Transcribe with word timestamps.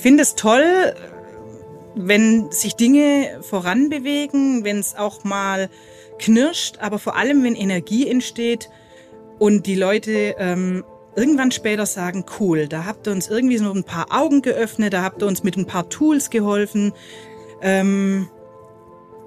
finde 0.00 0.22
es 0.22 0.34
toll, 0.34 0.94
wenn 1.94 2.50
sich 2.50 2.76
Dinge 2.76 3.38
voranbewegen, 3.42 4.64
wenn 4.64 4.78
es 4.78 4.96
auch 4.96 5.24
mal 5.24 5.68
knirscht, 6.18 6.78
aber 6.80 6.98
vor 6.98 7.16
allem, 7.16 7.42
wenn 7.42 7.54
Energie 7.54 8.08
entsteht 8.08 8.70
und 9.38 9.66
die 9.66 9.74
Leute 9.74 10.36
ähm, 10.38 10.84
irgendwann 11.16 11.50
später 11.50 11.86
sagen, 11.86 12.24
cool, 12.38 12.68
da 12.68 12.84
habt 12.84 13.06
ihr 13.06 13.12
uns 13.12 13.28
irgendwie 13.28 13.58
so 13.58 13.72
ein 13.72 13.84
paar 13.84 14.06
Augen 14.10 14.42
geöffnet, 14.42 14.92
da 14.92 15.02
habt 15.02 15.22
ihr 15.22 15.26
uns 15.26 15.42
mit 15.42 15.56
ein 15.56 15.66
paar 15.66 15.88
Tools 15.88 16.30
geholfen. 16.30 16.92
Ähm, 17.62 18.28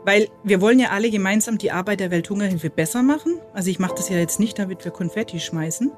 weil 0.06 0.28
wir 0.44 0.60
wollen 0.60 0.80
ja 0.80 0.90
alle 0.90 1.10
gemeinsam 1.10 1.58
die 1.58 1.72
Arbeit 1.72 2.00
der 2.00 2.12
Welthungerhilfe 2.12 2.70
besser 2.70 3.04
machen. 3.04 3.40
Also 3.54 3.70
ich 3.70 3.80
mache 3.80 3.96
das 3.96 4.10
ja 4.10 4.18
jetzt 4.18 4.40
nicht, 4.40 4.60
damit 4.60 4.84
wir 4.84 4.92
Konfetti 4.92 5.40
schmeißen, 5.40 5.92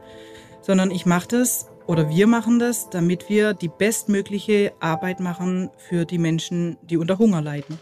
sondern 0.61 0.91
ich 0.91 1.05
mache 1.05 1.27
das 1.27 1.67
oder 1.87 2.09
wir 2.09 2.27
machen 2.27 2.59
das, 2.59 2.89
damit 2.89 3.29
wir 3.29 3.53
die 3.53 3.67
bestmögliche 3.67 4.73
Arbeit 4.79 5.19
machen 5.19 5.69
für 5.77 6.05
die 6.05 6.17
Menschen, 6.17 6.77
die 6.81 6.97
unter 6.97 7.17
Hunger 7.17 7.41
leiden. 7.41 7.79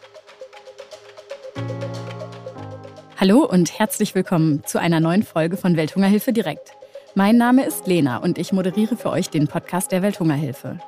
Hallo 3.17 3.45
und 3.45 3.79
herzlich 3.79 4.15
willkommen 4.15 4.63
zu 4.65 4.79
einer 4.79 4.99
neuen 4.99 5.23
Folge 5.23 5.55
von 5.55 5.77
Welthungerhilfe 5.77 6.33
direkt. 6.33 6.73
Mein 7.15 7.37
Name 7.37 7.65
ist 7.65 7.87
Lena 7.87 8.17
und 8.17 8.37
ich 8.37 8.51
moderiere 8.51 8.97
für 8.97 9.11
euch 9.11 9.29
den 9.29 9.47
Podcast 9.47 9.91
der 9.91 10.01
Welthungerhilfe. 10.01 10.79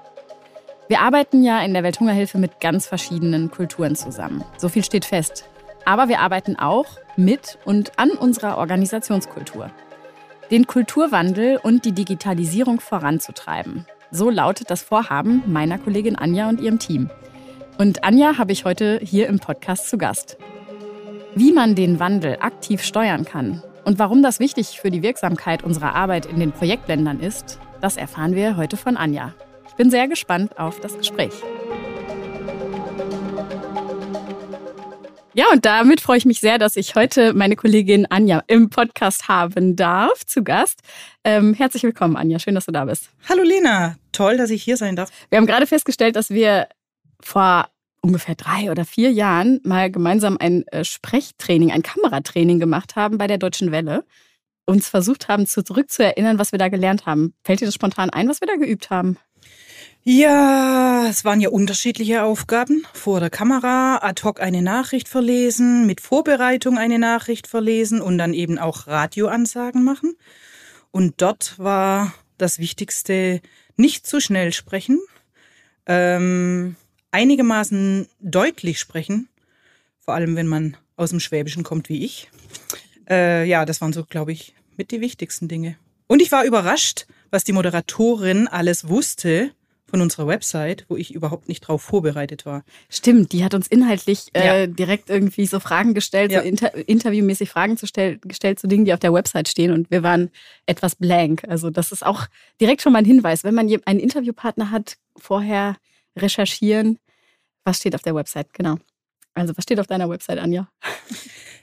Wir 0.88 1.00
arbeiten 1.00 1.44
ja 1.44 1.62
in 1.62 1.74
der 1.74 1.84
Welthungerhilfe 1.84 2.38
mit 2.38 2.60
ganz 2.60 2.88
verschiedenen 2.88 3.50
Kulturen 3.50 3.96
zusammen. 3.96 4.44
So 4.58 4.70
viel 4.70 4.84
steht 4.84 5.06
fest. 5.06 5.50
Aber 5.86 6.10
wir 6.10 6.20
arbeiten 6.20 6.58
auch 6.58 6.86
mit 7.16 7.60
und 7.64 7.98
an 7.98 8.12
unserer 8.12 8.58
Organisationskultur. 8.58 9.72
Den 10.52 10.68
Kulturwandel 10.68 11.58
und 11.62 11.86
die 11.86 11.92
Digitalisierung 11.92 12.80
voranzutreiben. 12.80 13.86
So 14.12 14.30
lautet 14.30 14.70
das 14.70 14.84
Vorhaben 14.84 15.42
meiner 15.48 15.80
Kollegin 15.80 16.16
Anja 16.16 16.50
und 16.50 16.62
ihrem 16.62 16.78
Team. 16.78 17.10
Und 17.80 18.04
Anja 18.04 18.38
habe 18.38 18.52
ich 18.52 18.64
heute 18.64 19.00
hier 19.02 19.28
im 19.28 19.40
Podcast 19.40 19.90
zu 19.90 19.98
Gast. 19.98 20.38
Wie 21.34 21.52
man 21.52 21.74
den 21.74 22.00
Wandel 22.00 22.38
aktiv 22.40 22.84
steuern 22.84 23.26
kann 23.26 23.64
und 23.86 23.98
warum 23.98 24.22
das 24.22 24.40
wichtig 24.40 24.80
für 24.80 24.92
die 24.92 25.02
Wirksamkeit 25.02 25.64
unserer 25.64 25.96
Arbeit 25.96 26.28
in 26.28 26.40
den 26.40 26.52
Projektländern 26.52 27.20
ist, 27.20 27.60
das 27.82 27.98
erfahren 27.98 28.36
wir 28.36 28.56
heute 28.56 28.78
von 28.78 28.98
Anja. 28.98 29.34
Ich 29.68 29.74
bin 29.74 29.90
sehr 29.90 30.08
gespannt 30.08 30.60
auf 30.60 30.80
das 30.80 30.96
Gespräch. 30.98 31.34
Ja, 35.38 35.48
und 35.52 35.66
damit 35.66 36.00
freue 36.00 36.18
ich 36.18 36.24
mich 36.24 36.40
sehr, 36.40 36.58
dass 36.58 36.78
ich 36.78 36.96
heute 36.96 37.34
meine 37.34 37.58
Kollegin 37.58 38.06
Anja 38.06 38.42
im 38.48 38.70
Podcast 38.70 39.28
haben 39.28 39.76
darf, 39.76 40.26
zu 40.26 40.46
Gast. 40.46 40.80
Ähm, 41.26 41.54
herzlich 41.54 41.84
willkommen, 41.84 42.16
Anja. 42.16 42.40
Schön, 42.40 42.56
dass 42.56 42.68
du 42.68 42.72
da 42.72 42.86
bist. 42.86 43.10
Hallo 43.28 43.44
Lena, 43.44 43.98
toll, 44.14 44.38
dass 44.38 44.50
ich 44.50 44.64
hier 44.64 44.78
sein 44.78 44.96
darf. 44.96 45.12
Wir 45.28 45.38
haben 45.38 45.46
gerade 45.46 45.68
festgestellt, 45.68 46.16
dass 46.16 46.30
wir 46.30 46.70
vor 47.20 47.68
ungefähr 48.00 48.36
drei 48.36 48.72
oder 48.72 48.86
vier 48.86 49.12
Jahren 49.12 49.60
mal 49.66 49.92
gemeinsam 49.92 50.38
ein 50.40 50.66
äh, 50.68 50.86
Sprechtraining, 50.86 51.70
ein 51.70 51.84
Kameratraining 51.84 52.62
gemacht 52.62 52.96
haben 52.96 53.18
bei 53.18 53.28
der 53.28 53.38
Deutschen 53.38 53.74
Welle. 53.74 54.06
Uns 54.66 54.88
versucht 54.88 55.28
haben, 55.28 55.48
zurückzuerinnern, 55.48 56.40
was 56.40 56.54
wir 56.54 56.60
da 56.60 56.70
gelernt 56.70 57.06
haben. 57.06 57.34
Fällt 57.44 57.60
dir 57.60 57.66
das 57.66 57.76
spontan 57.76 58.10
ein, 58.10 58.30
was 58.30 58.40
wir 58.40 58.48
da 58.48 58.56
geübt 58.56 58.90
haben? 58.90 59.18
Ja, 60.08 61.08
es 61.10 61.26
waren 61.26 61.42
ja 61.42 61.50
unterschiedliche 61.50 62.22
Aufgaben. 62.22 62.86
Vor 62.94 63.20
der 63.20 63.32
Kamera 63.32 63.98
ad 64.04 64.22
hoc 64.22 64.40
eine 64.40 64.62
Nachricht 64.62 65.08
verlesen, 65.08 65.88
mit 65.88 66.00
Vorbereitung 66.00 66.78
eine 66.78 67.00
Nachricht 67.00 67.48
verlesen 67.48 68.02
und 68.02 68.20
dann 68.20 68.36
eben 68.36 68.60
auch 68.60 68.86
Radioansagen 68.86 69.84
machen. 69.84 70.16
Und 70.92 71.24
dort 71.24 71.58
war 71.58 72.14
das 72.38 72.60
Wichtigste, 72.60 73.42
nicht 73.78 74.06
zu 74.06 74.22
schnell 74.22 74.54
sprechen, 74.54 75.02
ähm, 75.88 76.76
einigermaßen 77.10 78.08
deutlich 78.20 78.80
sprechen, 78.80 79.28
vor 80.00 80.14
allem 80.14 80.36
wenn 80.36 80.48
man 80.48 80.78
aus 80.98 81.10
dem 81.10 81.20
Schwäbischen 81.20 81.64
kommt 81.64 81.90
wie 81.90 82.06
ich. 82.06 82.30
Äh, 83.10 83.50
ja, 83.50 83.66
das 83.66 83.82
waren 83.82 83.92
so, 83.92 84.06
glaube 84.06 84.34
ich, 84.34 84.54
mit 84.78 84.92
die 84.92 85.02
wichtigsten 85.02 85.48
Dinge. 85.48 85.78
Und 86.06 86.22
ich 86.22 86.32
war 86.32 86.46
überrascht, 86.46 87.08
was 87.32 87.44
die 87.44 87.54
Moderatorin 87.54 88.48
alles 88.48 88.88
wusste 88.88 89.52
von 89.88 90.02
unserer 90.02 90.28
Website, 90.28 90.86
wo 90.90 90.98
ich 90.98 91.14
überhaupt 91.14 91.48
nicht 91.48 91.62
drauf 91.62 91.82
vorbereitet 91.82 92.46
war. 92.46 92.64
Stimmt, 92.90 93.32
die 93.32 93.44
hat 93.44 93.54
uns 93.54 93.68
inhaltlich 93.68 94.28
äh, 94.34 94.62
ja. 94.62 94.68
direkt 94.68 95.10
irgendwie 95.10 95.46
so 95.46 95.60
Fragen 95.60 95.94
gestellt, 95.94 96.32
ja. 96.32 96.42
so 96.42 96.48
inter 96.48 96.74
interviewmäßig 96.88 97.50
Fragen 97.50 97.78
zu 97.78 97.86
stell 97.86 98.18
gestellt 98.20 98.60
zu 98.60 98.68
Dingen, 98.68 98.86
die 98.86 98.94
auf 98.94 99.00
der 99.00 99.14
Website 99.14 99.48
stehen 99.48 99.72
und 99.72 99.92
wir 99.92 100.04
waren 100.04 100.32
etwas 100.66 100.96
blank. 100.96 101.44
Also 101.48 101.70
das 101.70 101.92
ist 101.92 102.06
auch 102.06 102.26
direkt 102.60 102.82
schon 102.82 102.94
mal 102.94 103.00
ein 103.00 103.06
Hinweis, 103.06 103.44
wenn 103.44 103.54
man 103.54 103.70
einen 103.86 104.00
Interviewpartner 104.00 104.72
hat, 104.72 104.98
vorher 105.18 105.78
recherchieren, 106.18 107.00
was 107.64 107.78
steht 107.78 107.96
auf 107.96 108.02
der 108.02 108.16
Website, 108.16 108.54
genau. 108.54 108.78
Also 109.34 109.56
was 109.56 109.64
steht 109.64 109.80
auf 109.80 109.88
deiner 109.88 110.10
Website, 110.10 110.40
Anja? 110.40 110.70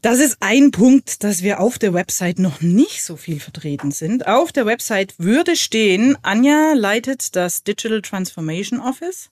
Das 0.00 0.20
ist 0.20 0.36
ein 0.38 0.70
Punkt, 0.70 1.24
dass 1.24 1.42
wir 1.42 1.58
auf 1.58 1.76
der 1.76 1.92
Website 1.92 2.38
noch 2.38 2.60
nicht 2.60 3.02
so 3.02 3.16
viel 3.16 3.40
vertreten 3.40 3.90
sind. 3.90 4.28
Auf 4.28 4.52
der 4.52 4.64
Website 4.64 5.14
würde 5.18 5.56
stehen, 5.56 6.16
Anja 6.22 6.74
leitet 6.74 7.34
das 7.34 7.64
Digital 7.64 8.00
Transformation 8.00 8.78
Office. 8.78 9.30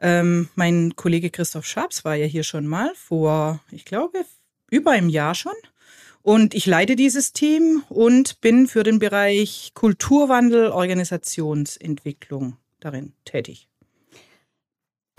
Ähm, 0.00 0.48
mein 0.56 0.96
Kollege 0.96 1.30
Christoph 1.30 1.64
Schabs 1.64 2.04
war 2.04 2.16
ja 2.16 2.26
hier 2.26 2.42
schon 2.42 2.66
mal 2.66 2.92
vor, 2.96 3.60
ich 3.70 3.84
glaube, 3.84 4.24
über 4.68 4.90
einem 4.90 5.08
Jahr 5.08 5.36
schon. 5.36 5.52
Und 6.22 6.54
ich 6.54 6.66
leite 6.66 6.96
dieses 6.96 7.32
Team 7.32 7.84
und 7.88 8.40
bin 8.40 8.66
für 8.66 8.82
den 8.82 8.98
Bereich 8.98 9.70
Kulturwandel, 9.74 10.70
Organisationsentwicklung 10.70 12.56
darin 12.80 13.12
tätig. 13.24 13.68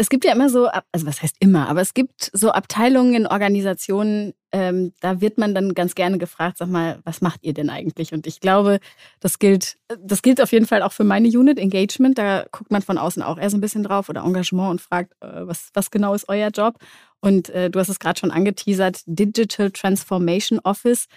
Es 0.02 0.10
gibt 0.10 0.24
ja 0.24 0.32
immer 0.32 0.50
so, 0.50 0.68
also 0.94 1.06
was 1.06 1.22
heißt 1.22 1.36
immer, 1.42 1.68
aber 1.68 1.82
es 1.82 1.94
gibt 1.94 2.32
so 2.32 2.52
Abteilungen 2.52 3.16
in 3.16 3.28
Organisationen, 3.28 4.34
ähm, 4.54 4.94
da 5.02 5.20
wird 5.20 5.38
man 5.38 5.54
dann 5.54 5.74
ganz 5.74 5.94
gerne 5.94 6.18
gefragt, 6.18 6.58
sag 6.58 6.70
mal, 6.70 7.02
was 7.04 7.20
macht 7.20 7.44
ihr 7.44 7.54
denn 7.54 7.70
eigentlich? 7.70 8.14
Und 8.14 8.26
ich 8.26 8.40
glaube, 8.40 8.80
das 9.20 9.40
gilt, 9.40 9.76
das 10.02 10.22
gilt 10.22 10.42
auf 10.42 10.54
jeden 10.54 10.68
Fall 10.68 10.84
auch 10.84 10.94
für 10.94 11.04
meine 11.04 11.28
Unit, 11.28 11.60
Engagement. 11.60 12.18
Da 12.18 12.46
guckt 12.50 12.72
man 12.72 12.82
von 12.82 12.98
außen 12.98 13.22
auch 13.22 13.38
eher 13.38 13.50
so 13.50 13.58
ein 13.58 13.62
bisschen 13.62 13.84
drauf 13.84 14.08
oder 14.08 14.24
Engagement 14.24 14.72
und 14.72 14.80
fragt, 14.80 15.12
äh, 15.22 15.46
was, 15.46 15.68
was 15.74 15.92
genau 15.92 16.14
ist 16.14 16.30
euer 16.30 16.48
Job? 16.48 16.80
Und 17.20 17.50
äh, 17.50 17.70
du 17.70 17.78
hast 17.78 17.90
es 17.90 18.00
gerade 18.00 18.18
schon 18.18 18.32
angeteasert, 18.32 19.02
Digital 19.06 19.70
Transformation 19.70 20.60
Office. 20.60 21.08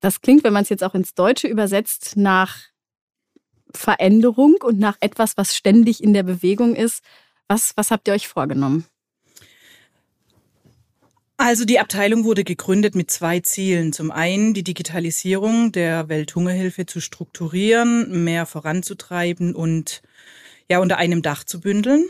Das 0.00 0.20
klingt, 0.20 0.42
wenn 0.42 0.52
man 0.52 0.64
es 0.64 0.68
jetzt 0.68 0.82
auch 0.82 0.96
ins 0.96 1.14
Deutsche 1.14 1.46
übersetzt, 1.46 2.16
nach 2.16 2.58
Veränderung 3.72 4.56
und 4.64 4.80
nach 4.80 4.96
etwas, 4.98 5.36
was 5.36 5.54
ständig 5.54 6.02
in 6.02 6.12
der 6.12 6.24
Bewegung 6.24 6.74
ist. 6.74 7.04
Was, 7.50 7.72
was 7.74 7.90
habt 7.90 8.06
ihr 8.06 8.14
euch 8.14 8.28
vorgenommen? 8.28 8.84
Also 11.36 11.64
die 11.64 11.80
Abteilung 11.80 12.22
wurde 12.22 12.44
gegründet 12.44 12.94
mit 12.94 13.10
zwei 13.10 13.40
Zielen. 13.40 13.92
Zum 13.92 14.12
einen 14.12 14.54
die 14.54 14.62
Digitalisierung 14.62 15.72
der 15.72 16.08
Welthungerhilfe 16.08 16.86
zu 16.86 17.00
strukturieren, 17.00 18.22
mehr 18.22 18.46
voranzutreiben 18.46 19.56
und 19.56 20.00
ja 20.68 20.78
unter 20.78 20.98
einem 20.98 21.22
Dach 21.22 21.42
zu 21.42 21.60
bündeln. 21.60 22.06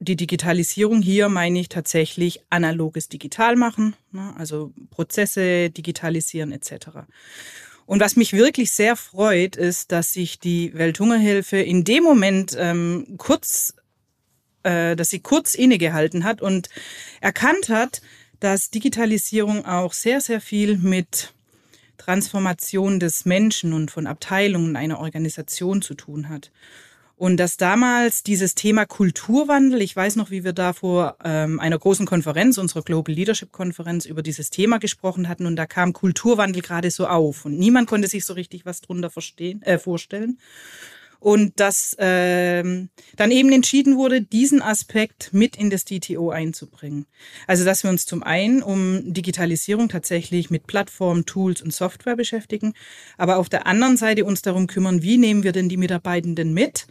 Die 0.00 0.16
Digitalisierung 0.16 1.02
hier 1.02 1.28
meine 1.28 1.60
ich 1.60 1.68
tatsächlich 1.68 2.40
analoges 2.50 3.08
Digital 3.08 3.54
machen, 3.54 3.94
ne, 4.10 4.34
also 4.38 4.72
Prozesse 4.90 5.70
digitalisieren 5.70 6.50
etc. 6.50 7.04
Und 7.86 8.00
was 8.00 8.16
mich 8.16 8.32
wirklich 8.32 8.72
sehr 8.72 8.96
freut, 8.96 9.54
ist, 9.54 9.92
dass 9.92 10.14
sich 10.14 10.40
die 10.40 10.74
Welthungerhilfe 10.74 11.58
in 11.58 11.84
dem 11.84 12.02
Moment 12.02 12.56
ähm, 12.58 13.14
kurz 13.18 13.74
äh, 14.62 14.96
dass 14.96 15.10
sie 15.10 15.20
kurz 15.20 15.54
innegehalten 15.54 16.24
hat 16.24 16.42
und 16.42 16.68
erkannt 17.20 17.68
hat, 17.68 18.02
dass 18.40 18.70
Digitalisierung 18.70 19.64
auch 19.64 19.92
sehr, 19.92 20.20
sehr 20.20 20.40
viel 20.40 20.78
mit 20.78 21.32
Transformation 21.98 22.98
des 22.98 23.26
Menschen 23.26 23.72
und 23.72 23.90
von 23.90 24.06
Abteilungen 24.06 24.76
einer 24.76 25.00
Organisation 25.00 25.82
zu 25.82 25.94
tun 25.94 26.28
hat. 26.28 26.50
Und 27.16 27.36
dass 27.36 27.58
damals 27.58 28.22
dieses 28.22 28.54
Thema 28.54 28.86
Kulturwandel, 28.86 29.82
ich 29.82 29.94
weiß 29.94 30.16
noch, 30.16 30.30
wie 30.30 30.42
wir 30.42 30.54
da 30.54 30.72
vor 30.72 31.18
ähm, 31.22 31.60
einer 31.60 31.78
großen 31.78 32.06
Konferenz, 32.06 32.56
unserer 32.56 32.80
Global 32.80 33.14
Leadership 33.14 33.52
Konferenz, 33.52 34.06
über 34.06 34.22
dieses 34.22 34.48
Thema 34.48 34.78
gesprochen 34.78 35.28
hatten 35.28 35.44
und 35.44 35.56
da 35.56 35.66
kam 35.66 35.92
Kulturwandel 35.92 36.62
gerade 36.62 36.90
so 36.90 37.06
auf 37.06 37.44
und 37.44 37.58
niemand 37.58 37.88
konnte 37.88 38.08
sich 38.08 38.24
so 38.24 38.32
richtig 38.32 38.64
was 38.64 38.80
drunter 38.80 39.10
verstehen, 39.10 39.60
äh, 39.60 39.78
vorstellen 39.78 40.38
und 41.20 41.60
dass 41.60 41.94
ähm, 41.98 42.88
dann 43.16 43.30
eben 43.30 43.52
entschieden 43.52 43.96
wurde, 43.96 44.22
diesen 44.22 44.62
Aspekt 44.62 45.32
mit 45.32 45.54
in 45.54 45.70
das 45.70 45.84
DTO 45.84 46.30
einzubringen. 46.30 47.06
Also 47.46 47.64
dass 47.64 47.84
wir 47.84 47.90
uns 47.90 48.06
zum 48.06 48.22
einen 48.22 48.62
um 48.62 49.12
Digitalisierung 49.12 49.88
tatsächlich 49.90 50.50
mit 50.50 50.66
Plattformen, 50.66 51.26
Tools 51.26 51.60
und 51.62 51.72
Software 51.72 52.16
beschäftigen, 52.16 52.72
aber 53.18 53.36
auf 53.36 53.50
der 53.50 53.66
anderen 53.66 53.98
Seite 53.98 54.24
uns 54.24 54.40
darum 54.42 54.66
kümmern, 54.66 55.02
wie 55.02 55.18
nehmen 55.18 55.42
wir 55.42 55.52
denn 55.52 55.68
die 55.68 55.76
Mitarbeitenden 55.76 56.54
mit, 56.54 56.86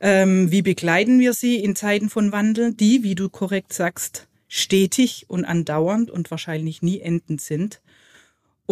ähm, 0.00 0.50
wie 0.50 0.62
begleiten 0.62 1.18
wir 1.18 1.32
sie 1.32 1.56
in 1.56 1.74
Zeiten 1.74 2.10
von 2.10 2.30
Wandel, 2.30 2.74
die, 2.74 3.02
wie 3.02 3.14
du 3.14 3.30
korrekt 3.30 3.72
sagst, 3.72 4.28
stetig 4.48 5.24
und 5.28 5.46
andauernd 5.46 6.10
und 6.10 6.30
wahrscheinlich 6.30 6.82
nie 6.82 7.00
endend 7.00 7.40
sind. 7.40 7.80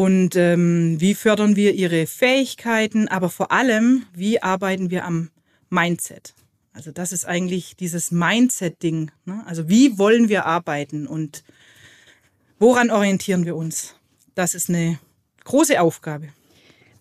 Und 0.00 0.34
ähm, 0.34 0.98
wie 0.98 1.14
fördern 1.14 1.56
wir 1.56 1.74
ihre 1.74 2.06
Fähigkeiten, 2.06 3.06
aber 3.08 3.28
vor 3.28 3.52
allem, 3.52 4.06
wie 4.14 4.42
arbeiten 4.42 4.90
wir 4.90 5.04
am 5.04 5.28
Mindset? 5.68 6.32
Also 6.72 6.90
das 6.90 7.12
ist 7.12 7.26
eigentlich 7.26 7.76
dieses 7.76 8.10
Mindset-Ding. 8.10 9.10
Ne? 9.26 9.42
Also 9.44 9.68
wie 9.68 9.98
wollen 9.98 10.30
wir 10.30 10.46
arbeiten 10.46 11.06
und 11.06 11.44
woran 12.58 12.90
orientieren 12.90 13.44
wir 13.44 13.56
uns? 13.56 13.94
Das 14.34 14.54
ist 14.54 14.70
eine 14.70 14.98
große 15.44 15.78
Aufgabe. 15.78 16.28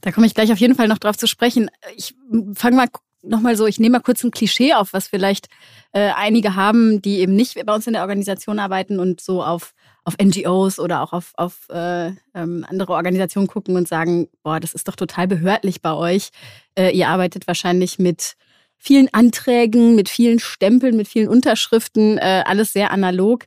Da 0.02 0.12
komme 0.12 0.28
ich 0.28 0.34
gleich 0.34 0.52
auf 0.52 0.60
jeden 0.60 0.76
Fall 0.76 0.90
noch 0.90 0.98
drauf 0.98 1.16
zu 1.16 1.26
sprechen. 1.26 1.72
Ich 1.96 2.16
fange 2.54 2.76
mal 2.76 2.88
nochmal 3.22 3.56
so, 3.56 3.66
ich 3.66 3.80
nehme 3.80 3.94
mal 3.94 4.04
kurz 4.04 4.26
ein 4.26 4.32
Klischee 4.32 4.74
auf, 4.74 4.92
was 4.92 5.08
vielleicht 5.08 5.48
äh, 5.94 6.12
einige 6.18 6.56
haben, 6.56 7.02
die 7.02 7.20
eben 7.20 7.38
nicht 7.38 7.66
bei 7.66 7.74
uns 7.74 7.88
in 7.88 7.94
der 7.94 8.02
Organisation 8.02 8.60
arbeiten 8.60 9.00
und 9.00 9.22
so 9.22 9.42
auf, 9.42 9.74
auf 10.10 10.16
NGOs 10.18 10.80
oder 10.80 11.02
auch 11.02 11.14
auf, 11.14 11.34
auf 11.36 11.70
äh, 11.70 12.08
ähm, 12.34 12.66
andere 12.68 12.94
Organisationen 12.94 13.48
gucken 13.48 13.76
und 13.76 13.88
sagen, 13.88 14.28
boah, 14.42 14.60
das 14.60 14.74
ist 14.74 14.88
doch 14.88 14.96
total 14.96 15.28
behördlich 15.28 15.84
bei 15.84 15.94
euch. 15.94 16.30
Äh, 16.76 16.98
ihr 16.98 17.10
arbeitet 17.10 17.46
wahrscheinlich 17.46 18.00
mit 18.00 18.34
vielen 18.76 19.08
Anträgen, 19.14 19.96
mit 19.96 20.10
vielen 20.10 20.40
Stempeln, 20.40 20.98
mit 20.98 21.08
vielen 21.08 21.28
Unterschriften, 21.28 22.18
äh, 22.18 22.44
alles 22.46 22.74
sehr 22.74 22.90
analog. 22.90 23.46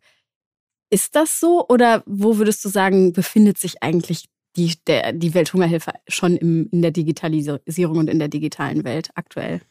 Ist 0.89 1.17
das 1.17 1.41
so 1.41 1.67
oder 1.69 2.05
wo 2.07 2.39
würdest 2.39 2.65
du 2.65 2.69
sagen, 2.69 3.13
befindet 3.13 3.59
sich 3.59 3.83
eigentlich 3.83 4.27
die, 4.55 4.75
der, 4.87 5.13
die 5.13 5.35
Welthungerhilfe 5.35 5.95
schon 6.07 6.37
im, 6.37 6.69
in 6.71 6.81
der 6.83 6.93
Digitalisierung 6.93 7.99
und 7.99 8.09
in 8.09 8.21
der 8.21 8.29
digitalen 8.29 8.85
Welt 8.85 9.11
aktuell? 9.17 9.63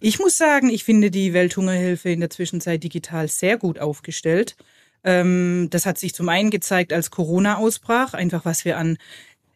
Ich 0.00 0.18
muss 0.18 0.36
sagen, 0.36 0.68
ich 0.68 0.84
finde 0.84 1.10
die 1.10 1.32
Welthungerhilfe 1.32 2.10
in 2.10 2.20
der 2.20 2.30
Zwischenzeit 2.30 2.84
digital 2.84 3.28
sehr 3.28 3.56
gut 3.56 3.78
aufgestellt. 3.78 4.56
Ähm, 5.04 5.68
das 5.70 5.86
hat 5.86 5.98
sich 5.98 6.14
zum 6.14 6.28
einen 6.28 6.50
gezeigt, 6.50 6.92
als 6.92 7.10
Corona 7.10 7.56
ausbrach, 7.56 8.14
einfach 8.14 8.44
was 8.44 8.64
wir 8.64 8.78
an 8.78 8.98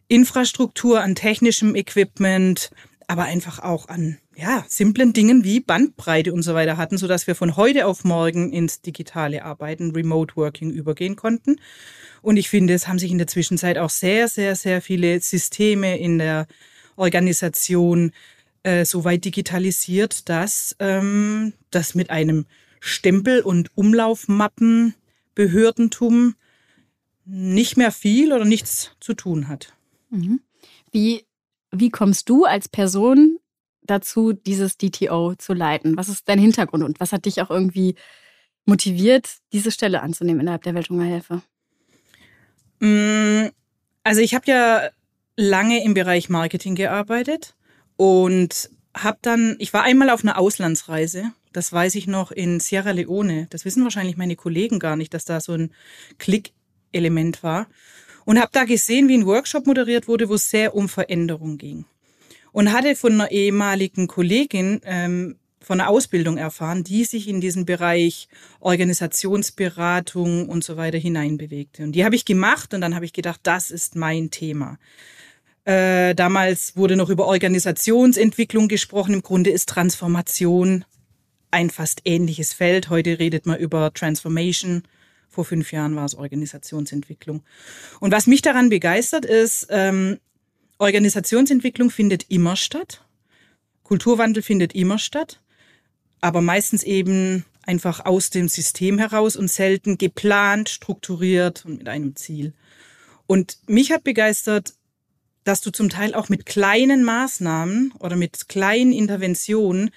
Infrastruktur, 0.09 1.01
an 1.01 1.15
technischem 1.15 1.75
Equipment, 1.75 2.71
aber 3.07 3.25
einfach 3.25 3.59
auch 3.59 3.89
an 3.89 4.19
ja, 4.37 4.65
simplen 4.69 5.13
Dingen 5.13 5.45
wie 5.45 5.61
Bandbreite 5.61 6.33
und 6.33 6.43
so 6.43 6.55
weiter 6.55 6.77
hatten, 6.77 6.99
sodass 6.99 7.27
wir 7.27 7.35
von 7.35 7.57
heute 7.57 7.87
auf 7.87 8.05
morgen 8.05 8.53
ins 8.53 8.81
digitale 8.81 9.45
Arbeiten, 9.45 9.93
Remote 9.93 10.37
Working 10.37 10.71
übergehen 10.71 11.17
konnten. 11.17 11.61
Und 12.23 12.37
ich 12.37 12.49
finde, 12.49 12.75
es 12.75 12.89
haben 12.89 12.99
sich 12.99 13.13
in 13.13 13.19
der 13.19 13.27
Zwischenzeit 13.27 13.79
auch 13.79 13.91
sehr, 13.91 14.29
sehr, 14.29 14.57
sehr 14.57 14.83
viele 14.83 15.21
Systeme 15.21 15.99
in 15.99 16.19
der 16.19 16.47
Organisation 16.97 18.13
äh, 18.63 18.85
so 18.85 19.05
weit 19.05 19.25
digitalisiert, 19.25 20.29
dass 20.29 20.75
ähm, 20.79 21.53
das 21.71 21.95
mit 21.95 22.11
einem 22.11 22.47
Stempel- 22.81 23.43
und 23.43 23.71
Umlaufmappen-Behördentum 25.35 26.35
nicht 27.27 27.77
mehr 27.77 27.91
viel 27.91 28.33
oder 28.33 28.45
nichts 28.45 28.91
zu 29.01 29.15
tun 29.15 29.49
hat. 29.49 29.73
Mhm. 30.11 30.41
Wie, 30.93 31.25
wie 31.73 31.91
kommst 31.91 32.29
du 32.29 32.45
als 32.45 32.69
Person 32.69 33.39
dazu, 33.83 34.33
dieses 34.33 34.77
DTO 34.77 35.35
zu 35.37 35.55
leiten? 35.55 35.97
Was 35.97 36.09
ist 36.09 36.29
dein 36.29 36.39
Hintergrund 36.39 36.85
und 36.85 37.01
was 37.01 37.13
hat 37.13 37.25
dich 37.25 37.41
auch 37.41 37.51
irgendwie 37.51 37.95
motiviert, 38.67 39.39
diese 39.53 39.71
Stelle 39.71 40.03
anzunehmen 40.03 40.41
innerhalb 40.41 40.63
der 40.63 40.75
Welthungerhilfe? 40.75 41.43
Mm, 42.81 43.49
also 44.03 44.21
ich 44.21 44.35
habe 44.35 44.47
ja 44.47 44.91
lange 45.37 45.83
im 45.83 45.95
Bereich 45.95 46.29
Marketing 46.29 46.75
gearbeitet 46.75 47.55
und 47.97 48.71
habe 48.95 49.19
dann, 49.23 49.57
ich 49.59 49.73
war 49.73 49.83
einmal 49.83 50.11
auf 50.11 50.23
einer 50.23 50.39
Auslandsreise, 50.39 51.33
das 51.55 51.73
weiß 51.73 51.95
ich 51.95 52.07
noch, 52.07 52.33
in 52.33 52.61
Sierra 52.61 52.91
Leone. 52.91 53.47
Das 53.51 53.65
wissen 53.65 53.85
wahrscheinlich 53.85 54.17
meine 54.17 54.37
Kollegen 54.37 54.79
gar 54.79 54.97
nicht, 54.97 55.15
dass 55.15 55.25
da 55.25 55.41
so 55.41 55.53
ein 55.53 55.71
Klick-Element 56.19 57.43
war. 57.43 57.69
Und 58.25 58.41
habe 58.41 58.51
da 58.53 58.65
gesehen, 58.65 59.09
wie 59.09 59.17
ein 59.17 59.27
Workshop 59.27 59.67
moderiert 59.67 60.09
wurde, 60.09 60.29
wo 60.29 60.35
es 60.35 60.51
sehr 60.51 60.75
um 60.75 60.89
Veränderung 60.89 61.57
ging. 61.57 61.85
Und 62.53 62.73
hatte 62.73 62.97
von 62.97 63.13
einer 63.13 63.31
ehemaligen 63.31 64.09
Kollegin 64.09 64.81
ähm, 64.85 65.37
von 65.61 65.81
einer 65.81 65.89
Ausbildung 65.89 66.37
erfahren, 66.37 66.85
die 66.85 67.05
sich 67.05 67.29
in 67.29 67.41
diesen 67.41 67.67
Bereich 67.67 68.29
Organisationsberatung 68.61 70.49
und 70.49 70.65
so 70.65 70.77
weiter 70.77 70.99
hineinbewegte. 70.99 71.85
Und 71.85 71.93
die 71.93 72.05
habe 72.05 72.17
ich 72.17 72.25
gemacht 72.25 72.75
und 72.75 72.81
dann 72.81 72.95
habe 72.95 73.05
ich 73.05 73.13
gedacht, 73.13 73.41
das 73.45 73.71
ist 73.71 73.95
mein 73.95 74.31
Thema. 74.31 74.79
Äh, 75.65 76.15
damals 76.15 76.77
wurde 76.77 76.97
noch 76.97 77.11
über 77.11 77.27
Organisationsentwicklung 77.27 78.69
gesprochen. 78.69 79.15
Im 79.15 79.23
Grunde 79.23 79.51
ist 79.51 79.69
Transformation 79.69 80.85
ein 81.55 81.71
fast 81.71 82.03
ähnliches 82.05 82.53
Feld. 82.53 82.91
Heute 82.91 83.19
redet 83.19 83.47
man 83.47 83.59
über 83.59 83.93
Transformation. 83.95 84.83
Vor 85.29 85.45
fünf 85.45 85.73
Jahren 85.73 85.97
war 85.97 86.05
es 86.05 86.15
Organisationsentwicklung. 86.15 87.43
Und 88.01 88.13
was 88.13 88.27
mich 88.27 88.43
daran 88.43 88.69
begeistert 88.69 89.25
ist, 89.25 89.67
ähm, 89.71 90.19
Organisationsentwicklung 90.79 91.91
findet 91.91 92.31
immer 92.31 92.57
statt. 92.57 93.05
Kulturwandel 93.83 94.43
findet 94.43 94.75
immer 94.75 94.99
statt 94.99 95.41
aber 96.25 96.41
meistens 96.41 96.83
eben 96.85 97.45
einfach 97.67 98.07
aus 98.07 98.31
dem 98.31 98.49
System 98.49 98.99
heraus 98.99 99.37
und 99.37 99.51
selten 99.51 99.99
geplant, 99.99 100.71
strukturiert 100.71 101.67
und 101.67 101.77
mit 101.77 101.89
einem 101.89 102.17
Ziel. 102.17 102.55
Und 103.27 103.59
mich 103.67 103.93
hat 103.93 104.05
begeistert, 104.05 104.73
dass 105.45 105.61
du 105.61 105.71
zum 105.71 105.91
Teil 105.91 106.15
auch 106.15 106.31
mit 106.31 106.47
kleinen 106.47 107.05
Maßnahmen 107.05 107.93
oder 107.99 108.17
mit 108.17 108.49
kleinen 108.49 108.95
Interventionen 108.95 109.91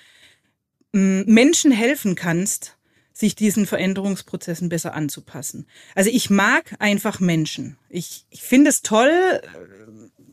Menschen 0.97 1.71
helfen 1.71 2.15
kannst, 2.15 2.77
sich 3.13 3.35
diesen 3.35 3.65
Veränderungsprozessen 3.65 4.69
besser 4.69 4.93
anzupassen. 4.93 5.67
Also 5.95 6.09
ich 6.11 6.29
mag 6.29 6.75
einfach 6.79 7.19
Menschen. 7.19 7.77
Ich, 7.89 8.25
ich 8.29 8.41
finde 8.41 8.69
es 8.69 8.81
toll, 8.83 9.41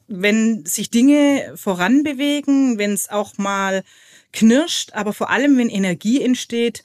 wenn 0.07 0.65
sich 0.67 0.91
Dinge 0.91 1.53
voranbewegen, 1.57 2.79
wenn 2.79 2.93
es 2.93 3.09
auch 3.09 3.39
mal 3.39 3.85
knirscht, 4.33 4.93
aber 4.93 5.13
vor 5.13 5.31
allem, 5.31 5.57
wenn 5.57 5.71
Energie 5.71 6.23
entsteht 6.23 6.85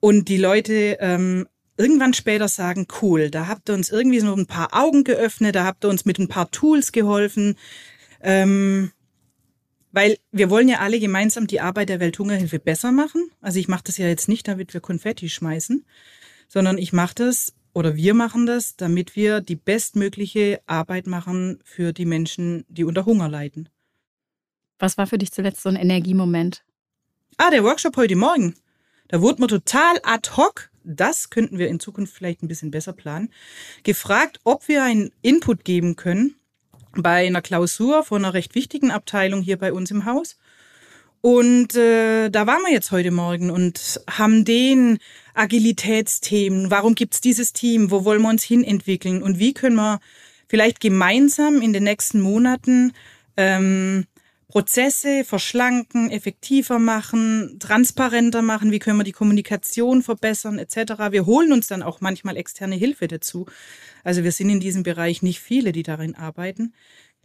und 0.00 0.28
die 0.28 0.36
Leute 0.36 0.98
ähm, 1.00 1.46
irgendwann 1.76 2.14
später 2.14 2.48
sagen, 2.48 2.86
cool, 3.00 3.30
da 3.30 3.46
habt 3.46 3.70
ihr 3.70 3.74
uns 3.74 3.90
irgendwie 3.90 4.20
so 4.20 4.34
ein 4.34 4.46
paar 4.46 4.68
Augen 4.72 5.04
geöffnet, 5.04 5.54
da 5.54 5.64
habt 5.64 5.84
ihr 5.84 5.90
uns 5.90 6.04
mit 6.04 6.18
ein 6.18 6.28
paar 6.28 6.50
Tools 6.50 6.92
geholfen. 6.92 7.56
Ähm, 8.20 8.92
weil 9.92 10.18
wir 10.32 10.50
wollen 10.50 10.68
ja 10.68 10.78
alle 10.78 10.98
gemeinsam 10.98 11.46
die 11.46 11.60
Arbeit 11.60 11.90
der 11.90 12.00
Welthungerhilfe 12.00 12.58
besser 12.58 12.92
machen. 12.92 13.30
Also 13.40 13.58
ich 13.58 13.68
mache 13.68 13.84
das 13.84 13.98
ja 13.98 14.08
jetzt 14.08 14.28
nicht, 14.28 14.48
damit 14.48 14.74
wir 14.74 14.80
Konfetti 14.80 15.28
schmeißen, 15.28 15.84
sondern 16.48 16.78
ich 16.78 16.92
mache 16.92 17.14
das 17.14 17.54
oder 17.74 17.94
wir 17.94 18.14
machen 18.14 18.46
das, 18.46 18.76
damit 18.76 19.16
wir 19.16 19.40
die 19.40 19.56
bestmögliche 19.56 20.60
Arbeit 20.66 21.06
machen 21.06 21.60
für 21.64 21.92
die 21.92 22.06
Menschen, 22.06 22.64
die 22.68 22.84
unter 22.84 23.06
Hunger 23.06 23.28
leiden. 23.28 23.68
Was 24.78 24.98
war 24.98 25.06
für 25.06 25.18
dich 25.18 25.32
zuletzt 25.32 25.62
so 25.62 25.68
ein 25.68 25.76
Energiemoment? 25.76 26.64
Ah, 27.36 27.50
der 27.50 27.64
Workshop 27.64 27.96
heute 27.96 28.16
Morgen. 28.16 28.54
Da 29.08 29.20
wurde 29.20 29.42
mir 29.42 29.48
total 29.48 29.98
ad 30.02 30.30
hoc, 30.36 30.70
das 30.84 31.30
könnten 31.30 31.58
wir 31.58 31.68
in 31.68 31.80
Zukunft 31.80 32.14
vielleicht 32.14 32.42
ein 32.42 32.48
bisschen 32.48 32.70
besser 32.70 32.92
planen, 32.92 33.30
gefragt, 33.84 34.40
ob 34.44 34.68
wir 34.68 34.82
einen 34.82 35.12
Input 35.22 35.64
geben 35.64 35.96
können 35.96 36.34
bei 36.96 37.26
einer 37.26 37.42
Klausur 37.42 38.02
von 38.04 38.24
einer 38.24 38.34
recht 38.34 38.54
wichtigen 38.54 38.90
Abteilung 38.90 39.42
hier 39.42 39.58
bei 39.58 39.72
uns 39.72 39.90
im 39.90 40.04
Haus. 40.04 40.36
Und 41.20 41.76
äh, 41.76 42.30
da 42.30 42.46
waren 42.48 42.62
wir 42.62 42.72
jetzt 42.72 42.90
heute 42.90 43.12
Morgen 43.12 43.50
und 43.50 44.00
haben 44.10 44.44
den 44.44 44.98
Agilitätsthemen, 45.34 46.70
warum 46.70 46.96
gibt's 46.96 47.20
dieses 47.20 47.52
Team, 47.52 47.92
wo 47.92 48.04
wollen 48.04 48.22
wir 48.22 48.28
uns 48.28 48.42
hin 48.42 48.64
entwickeln 48.64 49.22
und 49.22 49.38
wie 49.38 49.54
können 49.54 49.76
wir 49.76 50.00
vielleicht 50.48 50.80
gemeinsam 50.80 51.62
in 51.62 51.72
den 51.72 51.84
nächsten 51.84 52.20
Monaten 52.20 52.92
ähm, 53.36 54.06
Prozesse 54.52 55.24
verschlanken, 55.24 56.10
effektiver 56.10 56.78
machen, 56.78 57.56
transparenter 57.58 58.42
machen, 58.42 58.70
wie 58.70 58.80
können 58.80 58.98
wir 58.98 59.04
die 59.04 59.12
Kommunikation 59.12 60.02
verbessern 60.02 60.58
etc. 60.58 61.10
Wir 61.10 61.24
holen 61.24 61.54
uns 61.54 61.68
dann 61.68 61.82
auch 61.82 62.02
manchmal 62.02 62.36
externe 62.36 62.74
Hilfe 62.74 63.08
dazu. 63.08 63.46
Also 64.04 64.24
wir 64.24 64.30
sind 64.30 64.50
in 64.50 64.60
diesem 64.60 64.82
Bereich 64.82 65.22
nicht 65.22 65.40
viele, 65.40 65.72
die 65.72 65.82
darin 65.82 66.14
arbeiten. 66.14 66.74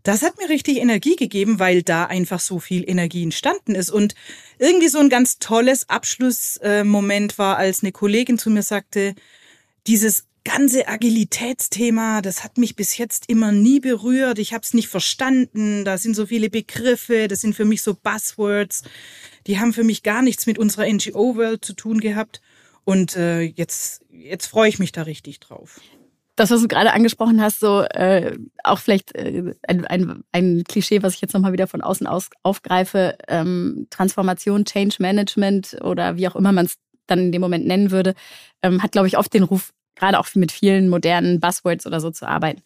Das 0.04 0.22
hat 0.22 0.38
mir 0.38 0.48
richtig 0.48 0.78
Energie 0.78 1.18
gegeben, 1.18 1.60
weil 1.60 1.84
da 1.84 2.06
einfach 2.06 2.40
so 2.40 2.60
viel 2.60 2.90
Energie 2.90 3.24
entstanden 3.24 3.76
ist. 3.76 3.90
Und 3.90 4.16
irgendwie 4.58 4.88
so 4.88 5.00
ein 5.00 5.10
ganz 5.10 5.38
tolles 5.38 5.90
Abschlussmoment 5.90 7.38
war, 7.38 7.58
als 7.58 7.84
eine 7.84 7.92
Kollegin 7.92 8.38
zu 8.38 8.50
mir 8.50 8.64
sagte, 8.64 9.16
dieses 9.86 10.28
ganze 10.48 10.88
Agilitätsthema, 10.88 12.22
das 12.22 12.44
hat 12.44 12.58
mich 12.58 12.78
bis 12.78 12.98
jetzt 12.98 13.30
immer 13.30 13.52
nie 13.52 13.82
berührt. 13.82 14.40
Ich 14.40 14.54
habe 14.54 14.64
es 14.64 14.74
nicht 14.74 14.88
verstanden. 14.88 15.84
Da 15.84 15.98
sind 15.98 16.16
so 16.16 16.26
viele 16.26 16.50
Begriffe, 16.50 17.28
das 17.28 17.42
sind 17.42 17.54
für 17.54 17.66
mich 17.66 17.82
so 17.82 17.94
Buzzwords. 17.94 18.84
Die 19.46 19.60
haben 19.60 19.74
für 19.74 19.84
mich 19.84 20.04
gar 20.04 20.22
nichts 20.22 20.48
mit 20.48 20.58
unserer 20.58 20.88
NGO-World 20.88 21.66
zu 21.66 21.74
tun 21.74 22.00
gehabt. 22.00 22.42
Und 22.86 23.18
äh, 23.18 23.42
jetzt, 23.42 24.06
jetzt 24.10 24.48
freue 24.48 24.70
ich 24.70 24.80
mich 24.80 24.94
da 24.94 25.02
richtig 25.02 25.42
drauf. 25.42 25.82
Das, 26.38 26.50
was 26.50 26.62
du 26.62 26.70
gerade 26.70 26.94
angesprochen 26.94 27.42
hast, 27.42 27.60
so 27.60 27.82
äh, 27.82 28.38
auch 28.64 28.80
vielleicht 28.80 29.16
äh, 29.16 29.54
ein, 29.68 29.86
ein, 29.86 30.24
ein 30.32 30.64
Klischee, 30.64 31.04
was 31.04 31.16
ich 31.16 31.22
jetzt 31.22 31.34
nochmal 31.34 31.52
wieder 31.52 31.68
von 31.68 31.82
außen 31.82 32.08
aus 32.08 32.30
aufgreife, 32.44 33.18
ähm, 33.28 33.88
Transformation, 33.90 34.64
Change 34.64 34.96
Management 35.00 35.78
oder 35.82 36.16
wie 36.16 36.28
auch 36.28 36.36
immer 36.38 36.54
man 36.54 36.68
es 36.68 36.78
dann 37.08 37.20
in 37.20 37.32
dem 37.32 37.42
Moment 37.42 37.66
nennen 37.66 37.92
würde, 37.92 38.14
ähm, 38.62 38.84
hat, 38.84 38.92
glaube 38.92 39.08
ich, 39.08 39.18
oft 39.18 39.34
den 39.34 39.44
Ruf, 39.44 39.74
gerade 39.98 40.20
auch 40.20 40.28
mit 40.36 40.52
vielen 40.52 40.90
modernen 40.90 41.40
Buzzwords 41.40 41.86
oder 41.86 42.00
so 42.00 42.12
zu 42.12 42.28
arbeiten. 42.28 42.62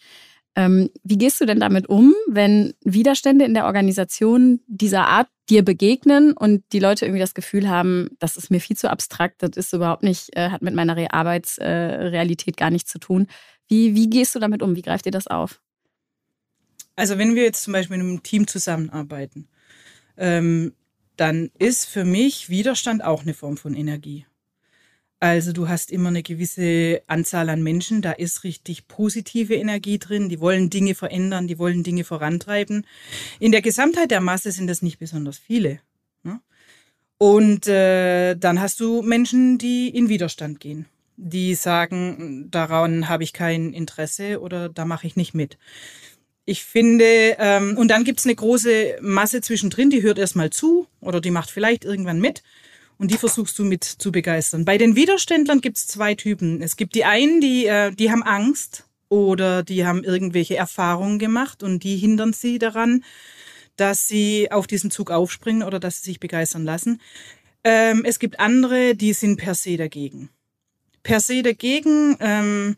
Ähm, 0.55 0.89
wie 1.03 1.17
gehst 1.17 1.39
du 1.39 1.45
denn 1.45 1.61
damit 1.61 1.87
um, 1.87 2.13
wenn 2.27 2.73
Widerstände 2.83 3.45
in 3.45 3.53
der 3.53 3.65
Organisation 3.65 4.59
dieser 4.67 5.07
Art 5.07 5.27
dir 5.49 5.63
begegnen 5.63 6.33
und 6.33 6.63
die 6.73 6.79
Leute 6.79 7.05
irgendwie 7.05 7.21
das 7.21 7.33
Gefühl 7.33 7.69
haben, 7.69 8.09
das 8.19 8.35
ist 8.35 8.51
mir 8.51 8.59
viel 8.59 8.75
zu 8.75 8.89
abstrakt, 8.89 9.43
das 9.43 9.51
ist 9.55 9.71
überhaupt 9.71 10.03
nicht, 10.03 10.35
äh, 10.35 10.49
hat 10.49 10.61
mit 10.61 10.75
meiner 10.75 10.97
Re 10.97 11.13
Arbeitsrealität 11.13 12.55
äh, 12.55 12.59
gar 12.59 12.69
nichts 12.69 12.91
zu 12.91 12.99
tun. 12.99 13.27
Wie, 13.69 13.95
wie 13.95 14.09
gehst 14.09 14.35
du 14.35 14.39
damit 14.39 14.61
um? 14.61 14.75
Wie 14.75 14.81
greift 14.81 15.05
dir 15.05 15.11
das 15.11 15.27
auf? 15.27 15.61
Also 16.97 17.17
wenn 17.17 17.35
wir 17.35 17.43
jetzt 17.43 17.63
zum 17.63 17.71
Beispiel 17.71 17.95
in 17.95 18.01
einem 18.01 18.23
Team 18.23 18.45
zusammenarbeiten, 18.45 19.47
ähm, 20.17 20.73
dann 21.15 21.49
ist 21.57 21.85
für 21.85 22.03
mich 22.03 22.49
Widerstand 22.49 23.03
auch 23.03 23.21
eine 23.21 23.33
Form 23.33 23.55
von 23.55 23.73
Energie. 23.73 24.25
Also 25.21 25.53
du 25.53 25.69
hast 25.69 25.91
immer 25.91 26.09
eine 26.09 26.23
gewisse 26.23 27.03
Anzahl 27.05 27.49
an 27.49 27.61
Menschen, 27.61 28.01
da 28.01 28.11
ist 28.11 28.43
richtig 28.43 28.87
positive 28.87 29.53
Energie 29.53 29.99
drin, 29.99 30.29
die 30.29 30.39
wollen 30.39 30.71
Dinge 30.71 30.95
verändern, 30.95 31.47
die 31.47 31.59
wollen 31.59 31.83
Dinge 31.83 32.03
vorantreiben. 32.03 32.87
In 33.39 33.51
der 33.51 33.61
Gesamtheit 33.61 34.09
der 34.09 34.19
Masse 34.19 34.51
sind 34.51 34.65
das 34.65 34.81
nicht 34.81 34.97
besonders 34.97 35.37
viele. 35.37 35.79
Ne? 36.23 36.41
Und 37.19 37.67
äh, 37.67 38.33
dann 38.33 38.59
hast 38.59 38.79
du 38.79 39.03
Menschen, 39.03 39.59
die 39.59 39.89
in 39.89 40.09
Widerstand 40.09 40.59
gehen, 40.59 40.87
die 41.17 41.53
sagen, 41.53 42.47
daran 42.49 43.07
habe 43.07 43.23
ich 43.23 43.31
kein 43.31 43.73
Interesse 43.73 44.41
oder 44.41 44.69
da 44.69 44.85
mache 44.85 45.05
ich 45.05 45.17
nicht 45.17 45.35
mit. 45.35 45.59
Ich 46.45 46.63
finde, 46.63 47.35
ähm, 47.37 47.77
und 47.77 47.89
dann 47.89 48.05
gibt's 48.05 48.25
eine 48.25 48.33
große 48.33 48.97
Masse 49.01 49.41
zwischendrin, 49.41 49.91
die 49.91 50.01
hört 50.01 50.17
erstmal 50.17 50.49
zu 50.49 50.87
oder 50.99 51.21
die 51.21 51.29
macht 51.29 51.51
vielleicht 51.51 51.85
irgendwann 51.85 52.19
mit 52.19 52.41
und 53.01 53.09
die 53.09 53.17
versuchst 53.17 53.57
du 53.57 53.65
mit 53.65 53.83
zu 53.83 54.11
begeistern. 54.11 54.63
Bei 54.63 54.77
den 54.77 54.95
Widerständlern 54.95 55.59
gibt 55.59 55.77
es 55.77 55.87
zwei 55.87 56.13
Typen. 56.13 56.61
Es 56.61 56.77
gibt 56.77 56.93
die 56.93 57.03
einen, 57.03 57.41
die, 57.41 57.65
äh, 57.65 57.89
die 57.89 58.11
haben 58.11 58.21
Angst 58.21 58.85
oder 59.09 59.63
die 59.63 59.87
haben 59.87 60.03
irgendwelche 60.03 60.55
Erfahrungen 60.55 61.17
gemacht 61.17 61.63
und 61.63 61.83
die 61.83 61.97
hindern 61.97 62.31
sie 62.31 62.59
daran, 62.59 63.03
dass 63.75 64.07
sie 64.07 64.51
auf 64.51 64.67
diesen 64.67 64.91
Zug 64.91 65.09
aufspringen 65.09 65.63
oder 65.63 65.79
dass 65.79 65.97
sie 65.97 66.11
sich 66.11 66.19
begeistern 66.19 66.63
lassen. 66.63 67.01
Ähm, 67.63 68.03
es 68.05 68.19
gibt 68.19 68.39
andere, 68.39 68.93
die 68.93 69.13
sind 69.13 69.37
per 69.37 69.55
se 69.55 69.77
dagegen. 69.77 70.29
Per 71.01 71.19
se 71.19 71.41
dagegen, 71.41 72.17
ähm, 72.19 72.75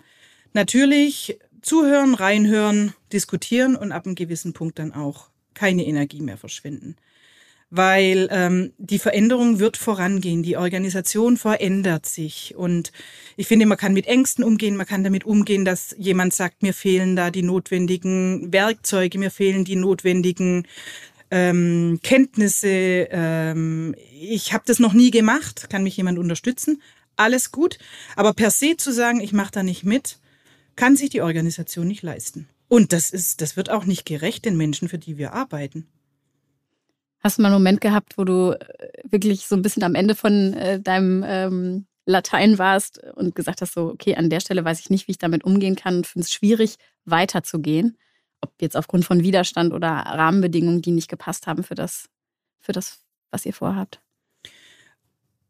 natürlich 0.53 1.37
zuhören, 1.61 2.13
reinhören, 2.13 2.93
diskutieren 3.11 3.75
und 3.75 3.91
ab 3.91 4.05
einem 4.05 4.15
gewissen 4.15 4.53
Punkt 4.53 4.79
dann 4.79 4.93
auch 4.93 5.27
keine 5.53 5.85
Energie 5.85 6.21
mehr 6.21 6.37
verschwinden 6.37 6.95
weil 7.75 8.27
ähm, 8.29 8.71
die 8.77 8.99
Veränderung 8.99 9.57
wird 9.57 9.77
vorangehen, 9.77 10.43
die 10.43 10.57
Organisation 10.57 11.37
verändert 11.37 12.05
sich 12.05 12.53
und 12.55 12.91
ich 13.35 13.47
finde, 13.47 13.65
man 13.65 13.79
kann 13.79 13.93
mit 13.93 14.05
Ängsten 14.05 14.43
umgehen, 14.43 14.77
man 14.77 14.85
kann 14.85 15.03
damit 15.03 15.23
umgehen, 15.23 15.65
dass 15.65 15.95
jemand 15.97 16.35
sagt, 16.35 16.61
mir 16.61 16.75
fehlen 16.75 17.15
da 17.15 17.31
die 17.31 17.41
notwendigen 17.41 18.53
Werkzeuge, 18.53 19.17
mir 19.17 19.31
fehlen 19.31 19.65
die 19.65 19.75
notwendigen 19.75 20.67
ähm, 21.31 21.99
Kenntnisse, 22.03 23.07
ähm, 23.09 23.95
ich 24.21 24.53
habe 24.53 24.65
das 24.67 24.77
noch 24.77 24.93
nie 24.93 25.09
gemacht, 25.09 25.67
kann 25.71 25.81
mich 25.81 25.97
jemand 25.97 26.19
unterstützen, 26.19 26.79
alles 27.15 27.51
gut, 27.51 27.79
aber 28.15 28.33
per 28.33 28.51
se 28.51 28.77
zu 28.77 28.93
sagen, 28.93 29.19
ich 29.19 29.33
mache 29.33 29.51
da 29.51 29.63
nicht 29.63 29.83
mit, 29.83 30.19
kann 30.75 30.95
sich 30.95 31.09
die 31.09 31.23
Organisation 31.23 31.87
nicht 31.87 32.03
leisten. 32.03 32.47
Und 32.67 32.93
das 32.93 33.09
ist, 33.09 33.41
das 33.41 33.57
wird 33.57 33.71
auch 33.71 33.85
nicht 33.85 34.05
gerecht 34.05 34.45
den 34.45 34.57
Menschen, 34.57 34.89
für 34.89 34.99
die 34.99 35.17
wir 35.17 35.33
arbeiten. 35.33 35.87
Hast 37.23 37.37
du 37.37 37.41
mal 37.41 37.47
einen 37.47 37.55
Moment 37.55 37.79
gehabt, 37.79 38.17
wo 38.17 38.25
du 38.25 38.51
äh, 38.51 38.87
wirklich 39.05 39.47
so 39.47 39.55
ein 39.55 39.61
bisschen 39.61 39.83
am 39.83 39.95
Ende 39.95 40.13
von 40.13 40.53
äh, 40.53 40.81
deinem 40.81 41.23
ähm, 41.25 41.85
Latein 42.05 42.57
warst 42.57 43.01
und 43.15 43.33
gesagt 43.33 43.61
hast, 43.61 43.73
so, 43.73 43.87
okay, 43.87 44.15
an 44.15 44.29
der 44.29 44.41
Stelle 44.41 44.65
weiß 44.65 44.81
ich 44.81 44.89
nicht, 44.89 45.07
wie 45.07 45.11
ich 45.11 45.17
damit 45.19 45.45
umgehen 45.45 45.77
kann 45.77 45.97
und 45.97 46.07
finde 46.07 46.25
es 46.25 46.33
schwierig, 46.33 46.75
weiterzugehen? 47.05 47.97
Ob 48.41 48.51
jetzt 48.59 48.75
aufgrund 48.75 49.05
von 49.05 49.23
Widerstand 49.23 49.71
oder 49.71 49.87
Rahmenbedingungen, 49.87 50.81
die 50.81 50.91
nicht 50.91 51.09
gepasst 51.09 51.47
haben 51.47 51.63
für 51.63 51.75
das, 51.75 52.09
für 52.59 52.73
das, 52.73 53.05
was 53.31 53.45
ihr 53.45 53.53
vorhabt? 53.53 54.01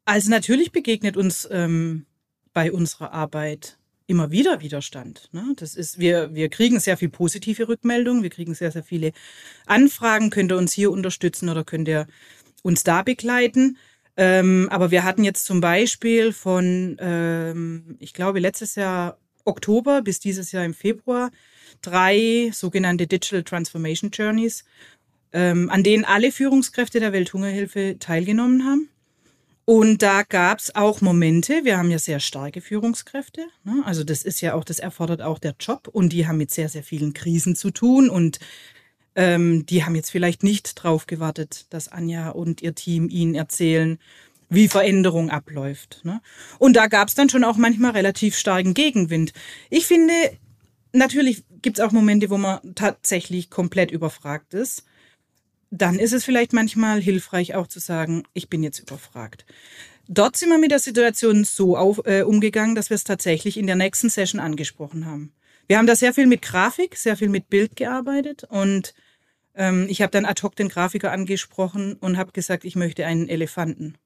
Also 0.06 0.30
natürlich 0.30 0.72
begegnet 0.72 1.18
uns 1.18 1.48
ähm, 1.50 2.06
bei 2.54 2.72
unserer 2.72 3.14
Arbeit 3.14 3.80
immer 4.08 4.32
wieder 4.32 4.62
Widerstand. 4.62 5.30
Ne? 5.32 5.54
Das 5.56 5.76
ist, 5.76 6.00
wir, 6.00 6.34
wir 6.34 6.50
kriegen 6.50 6.80
sehr 6.80 6.98
viel 6.98 7.10
positive 7.10 7.68
Rückmeldungen, 7.68 8.24
wir 8.24 8.30
kriegen 8.30 8.54
sehr, 8.54 8.72
sehr 8.72 8.84
viele 8.84 9.12
Anfragen. 9.66 10.30
Könnt 10.30 10.52
ihr 10.52 10.58
uns 10.58 10.74
hier 10.74 10.92
unterstützen 10.92 11.50
oder 11.50 11.64
könnt 11.64 11.88
ihr 11.88 12.08
uns 12.64 12.84
da 12.84 13.02
begleiten? 13.02 13.78
Ähm, 14.16 14.68
aber 14.70 14.92
wir 14.92 15.04
hatten 15.04 15.24
jetzt 15.24 15.46
zum 15.46 15.62
Beispiel 15.62 16.34
von, 16.34 16.98
ähm, 17.00 17.96
ich 18.00 18.14
glaube, 18.14 18.40
letztes 18.40 18.76
Jahr 18.76 19.18
Oktober 19.46 20.02
bis 20.02 20.20
dieses 20.20 20.52
Jahr 20.52 20.64
im 20.64 20.74
Februar 20.74 21.32
drei 21.82 22.52
sogenannte 22.54 23.08
Digital 23.08 23.44
Transformation 23.44 24.12
Journeys, 24.12 24.64
ähm, 25.34 25.70
an 25.70 25.84
denen 25.84 26.06
alle 26.06 26.32
Führungskräfte 26.32 27.00
der 27.00 27.12
Welthungerhilfe 27.12 27.98
teilgenommen 28.00 28.66
haben. 28.66 28.90
Und 29.66 30.02
da 30.02 30.24
gab's 30.24 30.76
auch 30.76 31.00
Momente, 31.00 31.64
wir 31.64 31.78
haben 31.78 31.90
ja 31.90 31.98
sehr 31.98 32.20
starke 32.20 32.60
Führungskräfte, 32.60 33.48
ne? 33.64 33.82
also 33.86 34.04
das 34.04 34.24
ist 34.24 34.42
ja 34.42 34.56
auch, 34.56 34.66
das 34.66 34.80
erfordert 34.80 35.22
auch 35.22 35.40
der 35.40 35.56
Job 35.58 35.88
und 35.88 36.12
die 36.12 36.28
haben 36.28 36.38
mit 36.38 36.52
sehr, 36.52 36.68
sehr 36.68 36.84
vielen 36.84 37.14
Krisen 37.14 37.56
zu 37.56 37.72
tun 37.72 38.10
und 38.10 38.40
ähm, 39.16 39.66
die 39.66 39.86
haben 39.86 39.96
jetzt 39.96 40.12
vielleicht 40.12 40.44
nicht 40.44 40.84
drauf 40.84 41.08
gewartet, 41.08 41.68
dass 41.70 41.88
Anja 41.88 42.30
und 42.30 42.62
ihr 42.62 42.76
Team 42.76 43.08
ihnen 43.10 43.36
erzählen, 43.36 44.00
wie 44.50 44.68
Veränderung 44.68 45.30
abläuft. 45.30 46.02
Ne? 46.04 46.22
Und 46.60 46.76
da 46.76 46.88
gab's 46.88 47.16
dann 47.16 47.30
schon 47.30 47.46
auch 47.46 47.56
manchmal 47.56 47.92
relativ 47.92 48.38
starken 48.38 48.74
Gegenwind. 48.74 49.32
Ich 49.70 49.86
finde, 49.86 50.14
natürlich 50.92 51.46
gibt's 51.62 51.80
auch 51.80 51.92
Momente, 51.92 52.30
wo 52.30 52.38
man 52.38 52.60
tatsächlich 52.76 53.50
komplett 53.50 53.92
überfragt 53.92 54.54
ist 54.54 54.84
dann 55.76 55.98
ist 55.98 56.14
es 56.14 56.24
vielleicht 56.24 56.54
manchmal 56.54 57.02
hilfreich 57.02 57.56
auch 57.56 57.66
zu 57.66 57.80
sagen, 57.80 58.24
ich 58.34 58.48
bin 58.48 58.62
jetzt 58.62 58.78
überfragt. 58.78 59.44
Dort 60.08 60.38
sind 60.38 60.50
wir 60.50 60.60
mit 60.60 60.70
der 60.70 60.78
Situation 60.78 61.46
so 61.46 61.76
auf, 61.76 62.06
äh, 62.06 62.22
umgegangen, 62.22 62.76
dass 62.76 62.92
wir 62.92 62.96
es 62.96 63.04
tatsächlich 63.04 63.58
in 63.58 63.66
der 63.66 63.76
nächsten 63.76 64.10
Session 64.10 64.40
angesprochen 64.40 65.08
haben. 65.08 65.34
Wir 65.68 65.80
haben 65.80 65.88
da 65.88 65.96
sehr 65.96 66.14
viel 66.14 66.28
mit 66.28 66.44
Grafik, 66.44 66.96
sehr 66.96 67.18
viel 67.18 67.30
mit 67.30 67.50
Bild 67.50 67.76
gearbeitet 67.76 68.44
und 68.44 68.94
ähm, 69.56 69.88
ich 69.90 70.04
habe 70.04 70.12
dann 70.12 70.26
ad 70.26 70.44
hoc 70.44 70.56
den 70.56 70.70
Grafiker 70.70 71.12
angesprochen 71.12 71.94
und 71.94 72.18
habe 72.18 72.34
gesagt, 72.34 72.66
ich 72.66 72.76
möchte 72.76 73.08
einen 73.08 73.28
Elefanten, 73.28 73.98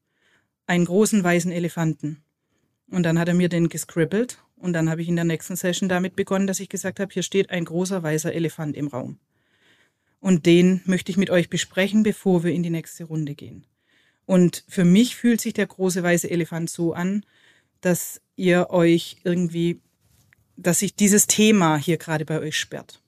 einen 0.68 0.86
großen 0.86 1.22
weißen 1.22 1.52
Elefanten. 1.52 2.24
Und 2.90 3.04
dann 3.04 3.20
hat 3.20 3.28
er 3.28 3.34
mir 3.34 3.50
den 3.50 3.68
gescribbelt 3.68 4.42
und 4.56 4.72
dann 4.72 4.90
habe 4.90 5.02
ich 5.02 5.10
in 5.10 5.18
der 5.18 5.26
nächsten 5.26 5.58
Session 5.58 5.90
damit 5.90 6.16
begonnen, 6.16 6.48
dass 6.48 6.62
ich 6.62 6.70
gesagt 6.70 7.02
habe, 7.02 7.14
hier 7.14 7.24
steht 7.24 7.50
ein 7.50 7.66
großer 7.66 8.02
weißer 8.04 8.32
Elefant 8.32 8.78
im 8.78 8.88
Raum. 8.88 9.20
Und 10.20 10.46
den 10.46 10.82
möchte 10.86 11.12
ich 11.12 11.18
mit 11.18 11.30
euch 11.30 11.50
besprechen, 11.50 12.04
bevor 12.04 12.44
wir 12.44 12.52
in 12.52 12.64
die 12.64 12.70
nächste 12.70 13.06
Runde 13.06 13.36
gehen. 13.36 13.66
Und 14.26 14.64
für 14.68 14.84
mich 14.84 15.16
fühlt 15.16 15.40
sich 15.40 15.54
der 15.54 15.68
große 15.68 16.04
weiße 16.04 16.30
Elefant 16.30 16.70
so 16.70 16.94
an, 16.94 17.26
dass 17.82 18.22
ihr 18.36 18.70
euch 18.72 19.18
irgendwie, 19.24 19.82
dass 20.58 20.80
sich 20.80 20.96
dieses 20.96 21.28
Thema 21.28 21.78
hier 21.78 21.98
gerade 21.98 22.26
bei 22.26 22.40
euch 22.40 22.58
sperrt. 22.58 23.02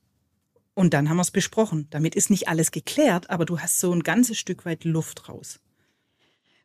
Und 0.73 0.93
dann 0.93 1.09
haben 1.09 1.17
wir 1.17 1.23
es 1.23 1.31
besprochen. 1.31 1.87
Damit 1.89 2.15
ist 2.15 2.29
nicht 2.29 2.47
alles 2.47 2.71
geklärt, 2.71 3.29
aber 3.29 3.45
du 3.45 3.59
hast 3.59 3.79
so 3.79 3.91
ein 3.91 4.03
ganzes 4.03 4.37
Stück 4.37 4.65
weit 4.65 4.85
Luft 4.85 5.27
raus. 5.27 5.59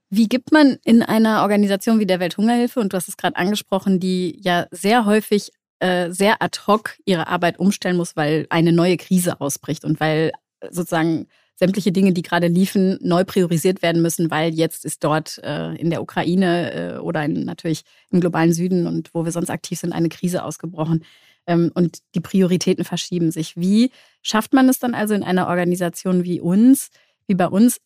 Wie 0.08 0.28
gibt 0.28 0.52
man 0.52 0.78
in 0.84 1.02
einer 1.02 1.42
Organisation 1.42 1.98
wie 1.98 2.06
der 2.06 2.20
Welthungerhilfe, 2.20 2.78
und 2.78 2.92
du 2.92 2.96
hast 2.96 3.08
es 3.08 3.16
gerade 3.16 3.34
angesprochen, 3.34 3.98
die 3.98 4.38
ja 4.40 4.68
sehr 4.70 5.06
häufig 5.06 5.50
äh, 5.84 6.10
sehr 6.12 6.40
ad 6.40 6.60
hoc 6.66 6.96
ihre 7.04 7.26
Arbeit 7.26 7.58
umstellen 7.58 7.98
muss, 7.98 8.16
weil 8.16 8.46
eine 8.48 8.72
neue 8.72 8.96
Krise 8.96 9.38
ausbricht 9.42 9.84
und 9.84 10.00
weil 10.00 10.32
sozusagen 10.70 11.26
sämtliche 11.56 11.92
Dinge, 11.92 12.14
die 12.14 12.22
gerade 12.22 12.46
liefen, 12.46 12.98
neu 13.02 13.24
priorisiert 13.24 13.82
werden 13.82 14.00
müssen, 14.00 14.30
weil 14.30 14.54
jetzt 14.54 14.86
ist 14.86 15.04
dort 15.04 15.42
äh, 15.44 15.74
in 15.74 15.90
der 15.90 16.00
Ukraine 16.00 16.72
äh, 16.72 16.98
oder 17.00 17.22
in, 17.22 17.44
natürlich 17.44 17.82
im 18.10 18.20
globalen 18.20 18.54
Süden 18.54 18.86
und 18.86 19.10
wo 19.12 19.26
wir 19.26 19.32
sonst 19.32 19.50
aktiv 19.50 19.78
sind, 19.78 19.92
eine 19.92 20.08
Krise 20.08 20.42
ausgebrochen. 20.42 21.04
Ähm, 21.46 21.70
und 21.74 21.98
die 22.14 22.20
Prioritäten 22.20 22.84
verschieben 22.84 23.30
sich. 23.30 23.54
Wie 23.54 23.90
schafft 24.22 24.54
man 24.54 24.70
es 24.70 24.78
dann 24.78 24.94
also 24.94 25.12
in 25.12 25.22
einer 25.22 25.48
Organisation 25.48 26.24
wie 26.24 26.40
uns, 26.40 26.88
wie 27.26 27.34
bei 27.34 27.46
uns, 27.46 27.76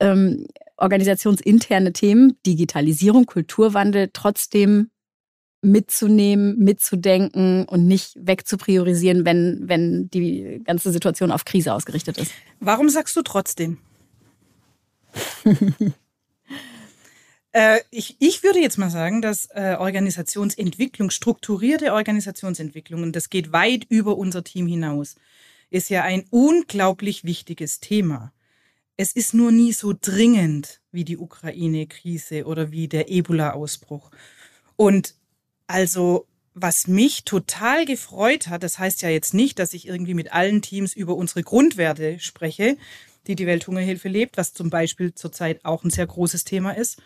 ähm, 0.00 0.46
organisationsinterne 0.76 1.94
Themen, 1.94 2.36
Digitalisierung, 2.44 3.24
Kulturwandel 3.24 4.10
trotzdem 4.12 4.90
mitzunehmen, 5.64 6.58
mitzudenken 6.58 7.64
und 7.64 7.86
nicht 7.86 8.14
wegzupriorisieren, 8.16 9.24
wenn, 9.24 9.62
wenn 9.64 10.08
die 10.10 10.60
ganze 10.64 10.92
Situation 10.92 11.32
auf 11.32 11.44
Krise 11.44 11.72
ausgerichtet 11.72 12.18
ist. 12.18 12.32
Warum 12.60 12.88
sagst 12.88 13.16
du 13.16 13.22
trotzdem? 13.22 13.78
äh, 17.52 17.80
ich, 17.90 18.16
ich 18.18 18.42
würde 18.42 18.60
jetzt 18.60 18.78
mal 18.78 18.90
sagen, 18.90 19.22
dass 19.22 19.48
äh, 19.50 19.76
Organisationsentwicklung, 19.78 21.10
strukturierte 21.10 21.92
Organisationsentwicklung, 21.92 23.02
und 23.02 23.16
das 23.16 23.30
geht 23.30 23.52
weit 23.52 23.84
über 23.88 24.16
unser 24.16 24.44
Team 24.44 24.66
hinaus, 24.66 25.16
ist 25.70 25.90
ja 25.90 26.02
ein 26.02 26.24
unglaublich 26.30 27.24
wichtiges 27.24 27.80
Thema. 27.80 28.32
Es 28.96 29.12
ist 29.12 29.34
nur 29.34 29.50
nie 29.50 29.72
so 29.72 29.92
dringend 30.00 30.80
wie 30.92 31.04
die 31.04 31.18
Ukraine-Krise 31.18 32.44
oder 32.44 32.70
wie 32.70 32.86
der 32.86 33.10
Ebola-Ausbruch. 33.10 34.10
Und 34.76 35.14
also 35.66 36.26
was 36.54 36.86
mich 36.86 37.24
total 37.24 37.84
gefreut 37.84 38.46
hat, 38.46 38.62
das 38.62 38.78
heißt 38.78 39.02
ja 39.02 39.08
jetzt 39.08 39.34
nicht, 39.34 39.58
dass 39.58 39.74
ich 39.74 39.88
irgendwie 39.88 40.14
mit 40.14 40.32
allen 40.32 40.62
Teams 40.62 40.94
über 40.94 41.16
unsere 41.16 41.42
Grundwerte 41.42 42.20
spreche, 42.20 42.76
die 43.26 43.34
die 43.34 43.46
Welthungerhilfe 43.46 44.08
lebt, 44.08 44.36
was 44.36 44.54
zum 44.54 44.70
Beispiel 44.70 45.14
zurzeit 45.14 45.64
auch 45.64 45.82
ein 45.82 45.90
sehr 45.90 46.06
großes 46.06 46.44
Thema 46.44 46.76
ist, 46.76 47.02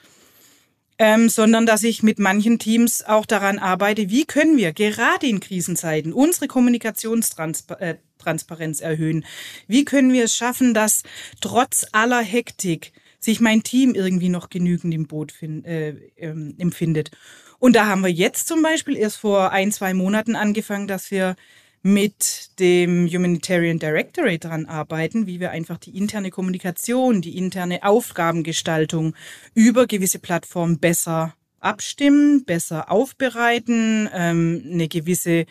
ähm, 0.99 1.31
sondern 1.31 1.65
dass 1.65 1.85
ich 1.85 2.03
mit 2.03 2.19
manchen 2.19 2.59
Teams 2.59 3.03
auch 3.05 3.25
daran 3.25 3.59
arbeite, 3.59 4.11
wie 4.11 4.27
können 4.27 4.59
wir 4.59 4.73
gerade 4.73 5.27
in 5.27 5.41
Krisenzeiten 5.41 6.13
unsere 6.13 6.49
Kommunikationstransparenz 6.49 8.81
äh, 8.81 8.85
erhöhen? 8.85 9.25
Wie 9.67 9.85
können 9.85 10.13
wir 10.13 10.25
es 10.25 10.37
schaffen, 10.37 10.75
dass 10.75 11.05
trotz 11.41 11.87
aller 11.93 12.21
Hektik 12.21 12.93
sich 13.19 13.41
mein 13.41 13.63
Team 13.63 13.95
irgendwie 13.95 14.29
noch 14.29 14.51
genügend 14.51 14.95
im 14.95 15.07
Boot 15.07 15.33
find, 15.33 15.67
äh, 15.67 15.95
ähm, 16.17 16.55
empfindet? 16.59 17.11
Und 17.59 17.75
da 17.75 17.87
haben 17.87 18.03
wir 18.03 18.13
jetzt 18.13 18.47
zum 18.47 18.63
Beispiel 18.63 18.97
erst 18.97 19.19
vor 19.19 19.51
ein, 19.51 19.73
zwei 19.73 19.95
Monaten 19.95 20.37
angefangen, 20.37 20.87
dass 20.87 21.11
wir 21.11 21.37
mit 21.83 22.59
dem 22.59 23.07
Humanitarian 23.09 23.79
Directorate 23.79 24.41
daran 24.41 24.67
arbeiten, 24.67 25.27
wie 25.27 25.41
wir 25.41 25.51
einfach 25.51 25.79
die 25.79 25.97
interne 25.97 26.31
Kommunikation, 26.31 27.23
die 27.23 27.37
interne 27.37 27.85
Aufgabengestaltung 27.85 29.15
über 29.55 29.87
gewisse 29.87 30.19
Plattformen 30.19 30.79
besser 30.79 31.35
abstimmen, 31.61 32.45
besser 32.45 32.91
aufbereiten, 32.91 34.09
ähm, 34.13 34.63
eine 34.73 34.89
gewisse, 34.89 35.47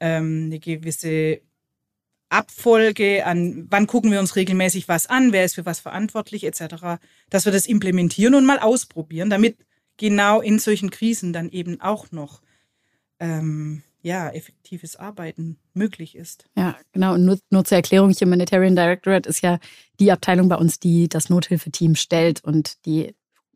ähm, 0.00 0.44
eine 0.46 0.58
gewisse 0.58 1.40
Abfolge 2.34 3.24
an, 3.24 3.66
wann 3.70 3.86
gucken 3.86 4.10
wir 4.10 4.20
uns 4.20 4.36
regelmäßig 4.36 4.88
was 4.88 5.06
an, 5.06 5.32
wer 5.32 5.44
ist 5.44 5.54
für 5.54 5.66
was 5.66 5.80
verantwortlich 5.80 6.44
etc., 6.44 6.98
dass 7.30 7.44
wir 7.44 7.52
das 7.52 7.66
implementieren 7.66 8.34
und 8.34 8.44
mal 8.44 8.58
ausprobieren, 8.58 9.30
damit 9.30 9.56
genau 9.96 10.40
in 10.40 10.58
solchen 10.58 10.90
Krisen 10.90 11.32
dann 11.32 11.48
eben 11.48 11.80
auch 11.80 12.10
noch 12.10 12.42
ähm, 13.20 13.82
ja, 14.02 14.28
effektives 14.30 14.96
Arbeiten 14.96 15.58
möglich 15.72 16.14
ist. 16.14 16.44
Ja, 16.56 16.76
genau. 16.92 17.14
Und 17.14 17.24
nur, 17.24 17.38
nur 17.50 17.64
zur 17.64 17.76
Erklärung, 17.76 18.12
Humanitarian 18.12 18.76
Directorate 18.76 19.28
ist 19.28 19.40
ja 19.40 19.58
die 19.98 20.12
Abteilung 20.12 20.48
bei 20.48 20.56
uns, 20.56 20.78
die 20.78 21.08
das 21.08 21.30
Nothilfeteam 21.30 21.94
stellt 21.94 22.44
und 22.44 22.84
die 22.84 23.14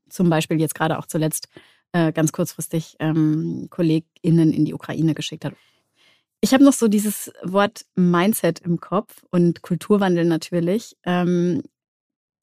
zum 0.08 0.30
Beispiel 0.30 0.58
jetzt 0.58 0.74
gerade 0.74 0.98
auch 0.98 1.06
zuletzt 1.06 1.48
äh, 1.92 2.12
ganz 2.12 2.32
kurzfristig 2.32 2.96
ähm, 2.98 3.66
KollegInnen 3.70 4.52
in 4.52 4.64
die 4.64 4.72
Ukraine 4.72 5.14
geschickt 5.14 5.44
hat. 5.44 5.54
Ich 6.40 6.54
habe 6.54 6.64
noch 6.64 6.72
so 6.72 6.88
dieses 6.88 7.32
Wort 7.42 7.84
Mindset 7.96 8.60
im 8.60 8.80
Kopf 8.80 9.24
und 9.30 9.62
Kulturwandel 9.62 10.24
natürlich. 10.24 10.96
Ähm, 11.04 11.62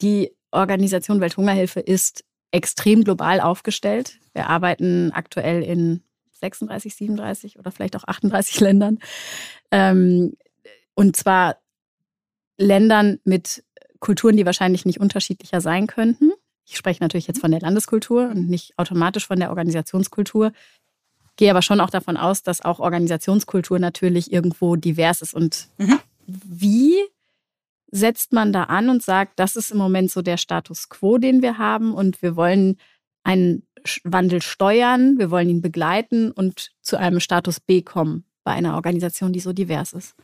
die 0.02 0.32
Organisation 0.52 1.22
Welthungerhilfe 1.22 1.80
ist 1.80 2.26
extrem 2.52 3.04
global 3.04 3.40
aufgestellt. 3.40 4.20
Wir 4.34 4.48
arbeiten 4.48 5.12
aktuell 5.14 5.64
in 5.64 6.04
36, 6.32 6.96
37 6.96 7.60
oder 7.60 7.72
vielleicht 7.72 7.96
auch 7.96 8.04
38 8.04 8.60
Ländern. 8.62 9.00
Ähm, 9.72 10.36
und 10.94 11.16
zwar 11.16 11.58
Ländern 12.58 13.20
mit 13.24 13.64
Kulturen, 14.00 14.38
die 14.38 14.46
wahrscheinlich 14.46 14.86
nicht 14.86 15.00
unterschiedlicher 15.00 15.62
sein 15.62 15.88
könnten. 15.88 16.32
Ich 16.66 16.78
spreche 16.78 17.04
natürlich 17.04 17.28
jetzt 17.28 17.42
von 17.42 17.52
der 17.52 17.60
Landeskultur 17.60 18.30
und 18.30 18.50
nicht 18.50 18.78
automatisch 18.78 19.28
von 19.28 19.40
der 19.40 19.50
Organisationskultur. 19.50 20.52
Gehe 21.38 21.52
aber 21.52 21.62
schon 21.62 21.82
auch 21.82 21.90
davon 21.90 22.18
aus, 22.18 22.44
dass 22.44 22.64
auch 22.64 22.80
Organisationskultur 22.80 23.80
natürlich 23.80 24.32
irgendwo 24.32 24.76
divers 24.76 25.22
ist. 25.22 25.34
Und 25.34 25.68
mhm. 25.78 26.00
wie 26.26 26.96
setzt 27.92 28.34
man 28.34 28.54
da 28.54 28.64
an 28.64 28.90
und 28.90 29.04
sagt, 29.04 29.40
das 29.40 29.56
ist 29.56 29.72
im 29.72 29.78
Moment 29.78 30.12
so 30.12 30.22
der 30.22 30.38
Status 30.38 30.90
quo, 30.90 31.18
den 31.18 31.42
wir 31.42 31.58
haben 31.58 31.94
und 31.94 32.22
wir 32.22 32.36
wollen 32.36 32.78
einen 33.24 33.64
Wandel 34.04 34.42
steuern, 34.42 35.18
wir 35.18 35.32
wollen 35.32 35.50
ihn 35.50 35.62
begleiten 35.62 36.32
und 36.32 36.72
zu 36.82 36.98
einem 36.98 37.20
Status 37.20 37.60
B 37.60 37.82
kommen 37.82 38.26
bei 38.44 38.52
einer 38.52 38.76
Organisation, 38.76 39.34
die 39.34 39.40
so 39.40 39.54
divers 39.54 39.94
ist? 39.94 40.16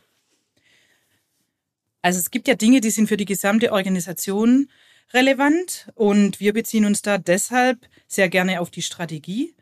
Also 2.01 2.19
es 2.19 2.31
gibt 2.31 2.47
ja 2.47 2.55
Dinge, 2.55 2.81
die 2.81 2.89
sind 2.89 3.07
für 3.07 3.17
die 3.17 3.25
gesamte 3.25 3.71
Organisation 3.71 4.69
relevant 5.13 5.91
und 5.95 6.39
wir 6.39 6.53
beziehen 6.53 6.85
uns 6.85 7.01
da 7.01 7.17
deshalb 7.17 7.87
sehr 8.07 8.29
gerne 8.29 8.61
auf 8.61 8.71
die 8.71 8.81
Strategie, 8.81 9.53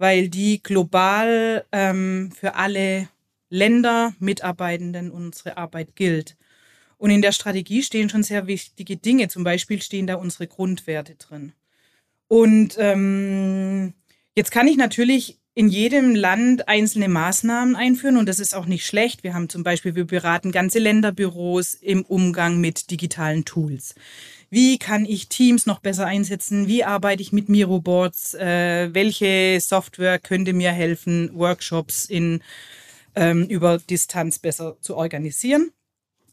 weil 0.00 0.30
die 0.30 0.62
global 0.62 1.66
ähm, 1.72 2.32
für 2.34 2.54
alle 2.54 3.10
Länder, 3.50 4.14
Mitarbeitenden 4.18 5.10
unsere 5.10 5.58
Arbeit 5.58 5.94
gilt. 5.94 6.38
Und 6.96 7.10
in 7.10 7.20
der 7.20 7.32
Strategie 7.32 7.82
stehen 7.82 8.08
schon 8.08 8.22
sehr 8.22 8.46
wichtige 8.46 8.96
Dinge. 8.96 9.28
Zum 9.28 9.44
Beispiel 9.44 9.82
stehen 9.82 10.06
da 10.06 10.14
unsere 10.14 10.46
Grundwerte 10.46 11.16
drin. 11.16 11.52
Und 12.28 12.76
ähm, 12.78 13.92
jetzt 14.34 14.50
kann 14.50 14.68
ich 14.68 14.78
natürlich 14.78 15.38
in 15.54 15.68
jedem 15.68 16.14
Land 16.14 16.66
einzelne 16.66 17.08
Maßnahmen 17.08 17.76
einführen 17.76 18.16
und 18.16 18.26
das 18.26 18.38
ist 18.38 18.54
auch 18.54 18.66
nicht 18.66 18.86
schlecht. 18.86 19.22
Wir 19.22 19.34
haben 19.34 19.50
zum 19.50 19.64
Beispiel, 19.64 19.96
wir 19.96 20.06
beraten 20.06 20.50
ganze 20.50 20.78
Länderbüros 20.78 21.74
im 21.74 22.06
Umgang 22.06 22.58
mit 22.58 22.90
digitalen 22.90 23.44
Tools. 23.44 23.94
Wie 24.50 24.78
kann 24.78 25.04
ich 25.04 25.28
Teams 25.28 25.66
noch 25.66 25.78
besser 25.78 26.06
einsetzen? 26.06 26.66
Wie 26.66 26.82
arbeite 26.82 27.22
ich 27.22 27.32
mit 27.32 27.48
Miroboards? 27.48 28.34
Äh, 28.34 28.92
welche 28.92 29.60
Software 29.60 30.18
könnte 30.18 30.52
mir 30.52 30.72
helfen, 30.72 31.30
Workshops 31.34 32.04
in, 32.06 32.42
ähm, 33.14 33.44
über 33.44 33.78
Distanz 33.78 34.40
besser 34.40 34.76
zu 34.80 34.96
organisieren? 34.96 35.70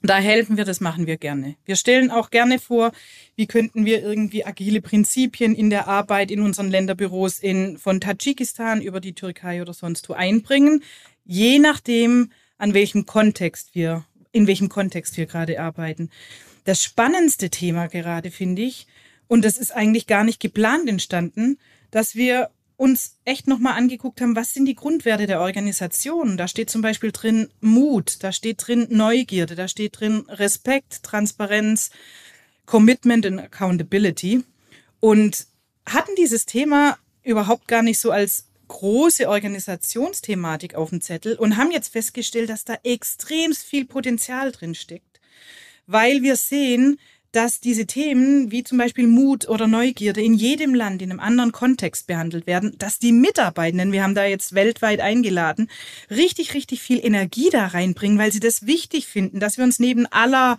Da 0.02 0.18
helfen 0.18 0.58
wir, 0.58 0.66
das 0.66 0.80
machen 0.80 1.06
wir 1.06 1.18
gerne. 1.18 1.56
Wir 1.66 1.76
stellen 1.76 2.10
auch 2.10 2.32
gerne 2.32 2.60
vor, 2.60 2.92
wie 3.36 3.46
könnten 3.46 3.86
wir 3.86 4.02
irgendwie 4.02 4.46
agile 4.46 4.82
Prinzipien 4.82 5.54
in 5.54 5.70
der 5.70 5.88
Arbeit 5.88 6.32
in 6.32 6.40
unseren 6.40 6.70
Länderbüros 6.70 7.40
in, 7.40 7.78
von 7.78 8.00
Tadschikistan 8.00 8.82
über 8.82 9.00
die 9.00 9.14
Türkei 9.14 9.62
oder 9.62 9.74
sonst 9.74 10.10
wo 10.10 10.14
einbringen, 10.14 10.84
je 11.26 11.60
nachdem, 11.60 12.32
an 12.58 12.74
welchem 12.74 13.06
Kontext 13.06 13.76
wir, 13.76 14.06
in 14.32 14.48
welchem 14.48 14.70
Kontext 14.70 15.18
wir 15.18 15.26
gerade 15.26 15.60
arbeiten. 15.60 16.10
Das 16.68 16.84
spannendste 16.84 17.50
Thema 17.50 17.88
gerade 17.88 18.30
finde 18.30 18.62
ich, 18.62 18.88
und 19.30 19.46
das 19.46 19.56
ist 19.56 19.72
eigentlich 19.72 20.06
gar 20.06 20.26
nicht 20.26 20.42
geplant 20.42 20.90
entstanden, 20.90 21.58
dass 21.92 22.14
wir 22.14 22.50
uns 22.76 23.16
echt 23.24 23.48
nochmal 23.48 23.78
angeguckt 23.78 24.20
haben, 24.20 24.36
was 24.36 24.54
sind 24.54 24.66
die 24.66 24.76
Grundwerte 24.76 25.28
der 25.28 25.40
Organisation. 25.40 26.36
Da 26.36 26.50
steht 26.50 26.70
zum 26.70 26.82
Beispiel 26.82 27.14
drin 27.14 27.48
Mut, 27.62 28.22
da 28.22 28.34
steht 28.34 28.68
drin 28.68 28.86
Neugierde, 28.90 29.56
da 29.56 29.70
steht 29.70 30.02
drin 30.02 30.26
Respekt, 30.28 31.04
Transparenz, 31.04 31.90
Commitment 32.66 33.26
und 33.26 33.40
Accountability. 33.40 34.44
Und 35.00 35.48
hatten 35.86 36.16
dieses 36.18 36.46
Thema 36.46 36.98
überhaupt 37.24 37.70
gar 37.70 37.82
nicht 37.82 38.00
so 38.00 38.12
als 38.12 38.48
große 38.68 39.30
Organisationsthematik 39.30 40.76
auf 40.76 40.90
dem 40.90 41.00
Zettel 41.00 41.36
und 41.38 41.56
haben 41.56 41.72
jetzt 41.72 41.94
festgestellt, 41.94 42.50
dass 42.50 42.66
da 42.66 42.76
extrem 42.84 43.54
viel 43.54 43.86
Potenzial 43.86 44.52
drin 44.52 44.76
steckt, 44.76 45.07
weil 45.88 46.22
wir 46.22 46.36
sehen, 46.36 47.00
dass 47.32 47.60
diese 47.60 47.86
Themen 47.86 48.52
wie 48.52 48.64
zum 48.64 48.78
Beispiel 48.78 49.06
Mut 49.06 49.48
oder 49.48 49.68
Neugierde 49.68 50.22
in 50.22 50.34
jedem 50.34 50.74
Land 50.74 51.02
in 51.02 51.12
einem 51.12 51.20
anderen 51.20 51.52
Kontext 51.52 52.08
behandelt 52.08 52.48
werden, 52.48 52.76
dass 52.78 53.00
die 53.00 53.12
Mitarbeitenden, 53.12 53.92
wir 53.92 54.04
haben 54.04 54.16
da 54.16 54.26
jetzt 54.26 54.56
weltweit 54.56 55.02
eingeladen, 55.02 55.70
richtig, 56.10 56.54
richtig 56.54 56.82
viel 56.82 57.04
Energie 57.04 57.50
da 57.52 57.68
reinbringen, 57.68 58.18
weil 58.18 58.32
sie 58.32 58.40
das 58.40 58.66
wichtig 58.66 59.08
finden, 59.08 59.40
dass 59.40 59.58
wir 59.58 59.66
uns 59.66 59.80
neben 59.80 60.06
aller 60.08 60.58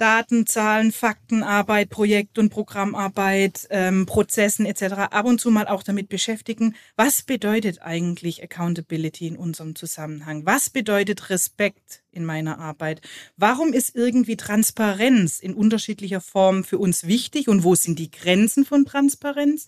Daten, 0.00 0.46
Zahlen, 0.46 0.92
Faktenarbeit, 0.92 1.90
Projekt- 1.90 2.38
und 2.38 2.48
Programmarbeit, 2.48 3.68
ähm, 3.68 4.06
Prozessen 4.06 4.64
etc. 4.64 4.94
ab 5.10 5.26
und 5.26 5.40
zu 5.40 5.50
mal 5.50 5.68
auch 5.68 5.82
damit 5.82 6.08
beschäftigen, 6.08 6.74
was 6.96 7.22
bedeutet 7.22 7.82
eigentlich 7.82 8.42
Accountability 8.42 9.26
in 9.26 9.36
unserem 9.36 9.74
Zusammenhang? 9.74 10.46
Was 10.46 10.70
bedeutet 10.70 11.28
Respekt 11.28 12.02
in 12.12 12.24
meiner 12.24 12.58
Arbeit? 12.58 13.02
Warum 13.36 13.74
ist 13.74 13.94
irgendwie 13.94 14.36
Transparenz 14.38 15.38
in 15.38 15.52
unterschiedlicher 15.52 16.22
Form 16.22 16.64
für 16.64 16.78
uns 16.78 17.06
wichtig 17.06 17.48
und 17.48 17.62
wo 17.62 17.74
sind 17.74 17.98
die 17.98 18.10
Grenzen 18.10 18.64
von 18.64 18.86
Transparenz? 18.86 19.66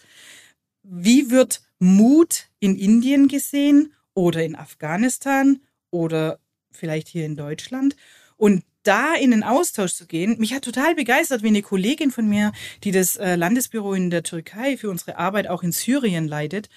Wie 0.83 1.31
wird 1.31 1.63
Mut 1.79 2.49
in 2.59 2.77
Indien 2.77 3.29
gesehen 3.29 3.93
oder 4.15 4.43
in 4.43 4.57
Afghanistan 4.57 5.61
oder 5.91 6.39
vielleicht 6.71 7.09
hier 7.09 7.27
in 7.27 7.37
Deutschland? 7.37 7.97
Und 8.39 8.65
da 8.83 9.15
in 9.15 9.31
den 9.31 9.43
Austausch 9.43 9.95
zu 9.95 10.07
gehen. 10.07 10.37
Mich 10.39 10.55
hat 10.55 10.65
total 10.65 10.95
begeistert, 10.95 11.43
wie 11.43 11.49
eine 11.49 11.63
Kollegin 11.63 12.11
von 12.11 12.29
mir, 12.29 12.53
die 12.85 12.91
das 12.91 13.17
äh, 13.17 13.37
Landesbüro 13.37 13.95
in 13.95 14.11
der 14.11 14.23
Türkei 14.23 14.77
für 14.77 14.91
unsere 14.91 15.19
Arbeit 15.19 15.49
auch 15.49 15.63
in 15.63 15.73
Syrien 15.73 16.27
leitet, 16.27 16.69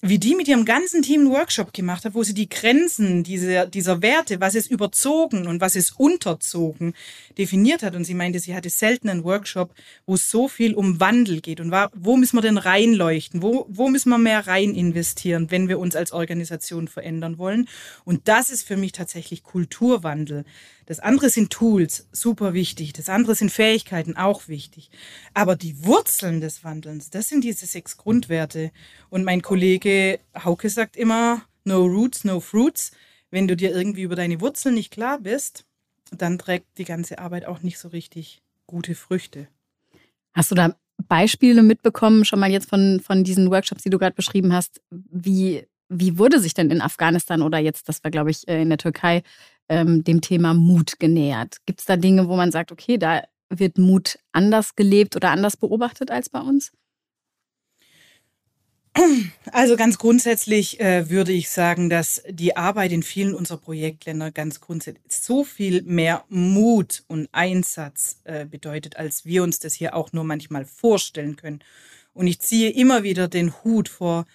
wie 0.00 0.18
die 0.20 0.36
mit 0.36 0.46
ihrem 0.46 0.64
ganzen 0.64 1.02
Team 1.02 1.22
einen 1.22 1.30
Workshop 1.30 1.72
gemacht 1.72 2.04
hat, 2.04 2.14
wo 2.14 2.22
sie 2.22 2.34
die 2.34 2.48
Grenzen 2.48 3.24
dieser, 3.24 3.66
dieser 3.66 4.00
Werte, 4.00 4.40
was 4.40 4.54
ist 4.54 4.70
überzogen 4.70 5.48
und 5.48 5.60
was 5.60 5.74
ist 5.74 5.98
unterzogen, 5.98 6.94
definiert 7.36 7.82
hat. 7.82 7.96
Und 7.96 8.04
sie 8.04 8.14
meinte, 8.14 8.38
sie 8.38 8.54
hatte 8.54 8.70
selten 8.70 9.08
einen 9.08 9.24
Workshop, 9.24 9.74
wo 10.06 10.14
es 10.14 10.30
so 10.30 10.46
viel 10.46 10.74
um 10.74 11.00
Wandel 11.00 11.40
geht 11.40 11.60
und 11.60 11.72
wo 11.94 12.16
müssen 12.16 12.36
wir 12.36 12.42
denn 12.42 12.58
reinleuchten, 12.58 13.42
wo, 13.42 13.66
wo 13.68 13.88
müssen 13.88 14.10
wir 14.10 14.18
mehr 14.18 14.46
rein 14.46 14.72
investieren, 14.72 15.50
wenn 15.50 15.68
wir 15.68 15.80
uns 15.80 15.96
als 15.96 16.12
Organisation 16.12 16.86
verändern 16.86 17.36
wollen. 17.36 17.68
Und 18.04 18.28
das 18.28 18.50
ist 18.50 18.62
für 18.62 18.76
mich 18.76 18.92
tatsächlich 18.92 19.42
Kulturwandel. 19.42 20.44
Das 20.88 21.00
andere 21.00 21.28
sind 21.28 21.50
Tools, 21.50 22.08
super 22.12 22.54
wichtig. 22.54 22.94
Das 22.94 23.10
andere 23.10 23.34
sind 23.34 23.52
Fähigkeiten, 23.52 24.16
auch 24.16 24.48
wichtig. 24.48 24.88
Aber 25.34 25.54
die 25.54 25.84
Wurzeln 25.84 26.40
des 26.40 26.64
Wandelns, 26.64 27.10
das 27.10 27.28
sind 27.28 27.44
diese 27.44 27.66
sechs 27.66 27.98
Grundwerte. 27.98 28.70
Und 29.10 29.22
mein 29.22 29.42
Kollege 29.42 30.18
Hauke 30.34 30.70
sagt 30.70 30.96
immer, 30.96 31.42
no 31.64 31.84
roots, 31.84 32.24
no 32.24 32.40
fruits. 32.40 32.92
Wenn 33.30 33.46
du 33.46 33.54
dir 33.54 33.70
irgendwie 33.70 34.00
über 34.00 34.16
deine 34.16 34.40
Wurzeln 34.40 34.76
nicht 34.76 34.90
klar 34.90 35.18
bist, 35.18 35.66
dann 36.10 36.38
trägt 36.38 36.78
die 36.78 36.86
ganze 36.86 37.18
Arbeit 37.18 37.44
auch 37.44 37.60
nicht 37.60 37.78
so 37.78 37.88
richtig 37.88 38.40
gute 38.66 38.94
Früchte. 38.94 39.46
Hast 40.32 40.50
du 40.50 40.54
da 40.54 40.74
Beispiele 41.06 41.62
mitbekommen, 41.62 42.24
schon 42.24 42.40
mal 42.40 42.50
jetzt 42.50 42.70
von, 42.70 43.00
von 43.04 43.24
diesen 43.24 43.50
Workshops, 43.50 43.82
die 43.82 43.90
du 43.90 43.98
gerade 43.98 44.16
beschrieben 44.16 44.54
hast? 44.54 44.80
Wie, 44.90 45.66
wie 45.88 46.18
wurde 46.18 46.40
sich 46.40 46.54
denn 46.54 46.70
in 46.70 46.80
Afghanistan 46.80 47.42
oder 47.42 47.58
jetzt, 47.58 47.88
das 47.88 48.02
war, 48.04 48.10
glaube 48.10 48.30
ich, 48.30 48.46
äh, 48.48 48.62
in 48.62 48.68
der 48.68 48.78
Türkei, 48.78 49.22
ähm, 49.68 50.04
dem 50.04 50.20
Thema 50.20 50.54
Mut 50.54 50.98
genähert? 50.98 51.58
Gibt 51.66 51.80
es 51.80 51.86
da 51.86 51.96
Dinge, 51.96 52.28
wo 52.28 52.36
man 52.36 52.52
sagt, 52.52 52.72
okay, 52.72 52.98
da 52.98 53.22
wird 53.50 53.78
Mut 53.78 54.18
anders 54.32 54.76
gelebt 54.76 55.16
oder 55.16 55.30
anders 55.30 55.56
beobachtet 55.56 56.10
als 56.10 56.28
bei 56.28 56.40
uns? 56.40 56.72
Also 59.52 59.76
ganz 59.76 59.98
grundsätzlich 59.98 60.80
äh, 60.80 61.08
würde 61.08 61.32
ich 61.32 61.50
sagen, 61.50 61.88
dass 61.88 62.22
die 62.28 62.56
Arbeit 62.56 62.92
in 62.92 63.02
vielen 63.02 63.34
unserer 63.34 63.58
Projektländer 63.58 64.32
ganz 64.32 64.60
grundsätzlich 64.60 65.04
so 65.08 65.44
viel 65.44 65.82
mehr 65.82 66.24
Mut 66.28 67.04
und 67.06 67.28
Einsatz 67.32 68.18
äh, 68.24 68.44
bedeutet, 68.44 68.96
als 68.96 69.24
wir 69.24 69.42
uns 69.42 69.60
das 69.60 69.74
hier 69.74 69.94
auch 69.94 70.12
nur 70.12 70.24
manchmal 70.24 70.64
vorstellen 70.64 71.36
können. 71.36 71.60
Und 72.12 72.26
ich 72.26 72.40
ziehe 72.40 72.70
immer 72.70 73.04
wieder 73.04 73.28
den 73.28 73.52
Hut 73.62 73.88
vor 73.88 74.26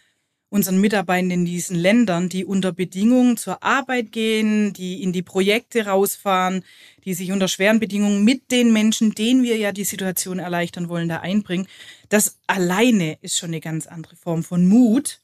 unseren 0.54 0.80
Mitarbeitern 0.80 1.32
in 1.32 1.46
diesen 1.46 1.76
Ländern, 1.76 2.30
die 2.30 2.46
unter 2.46 2.72
Bedingungen 2.72 3.38
zur 3.38 3.64
Arbeit 3.64 4.12
gehen, 4.12 4.72
die 4.72 5.02
in 5.02 5.12
die 5.12 5.24
Projekte 5.24 5.88
rausfahren, 5.88 6.64
die 7.06 7.16
sich 7.16 7.32
unter 7.32 7.48
schweren 7.48 7.80
Bedingungen 7.80 8.24
mit 8.24 8.52
den 8.52 8.72
Menschen, 8.72 9.16
denen 9.16 9.42
wir 9.42 9.58
ja 9.58 9.72
die 9.72 9.84
Situation 9.84 10.38
erleichtern 10.38 10.90
wollen, 10.90 11.10
da 11.10 11.22
einbringen. 11.22 11.68
Das 12.10 12.38
alleine 12.46 13.18
ist 13.22 13.36
schon 13.36 13.50
eine 13.50 13.62
ganz 13.62 13.88
andere 13.88 14.16
Form 14.16 14.44
von 14.44 14.68
Mut 14.68 15.22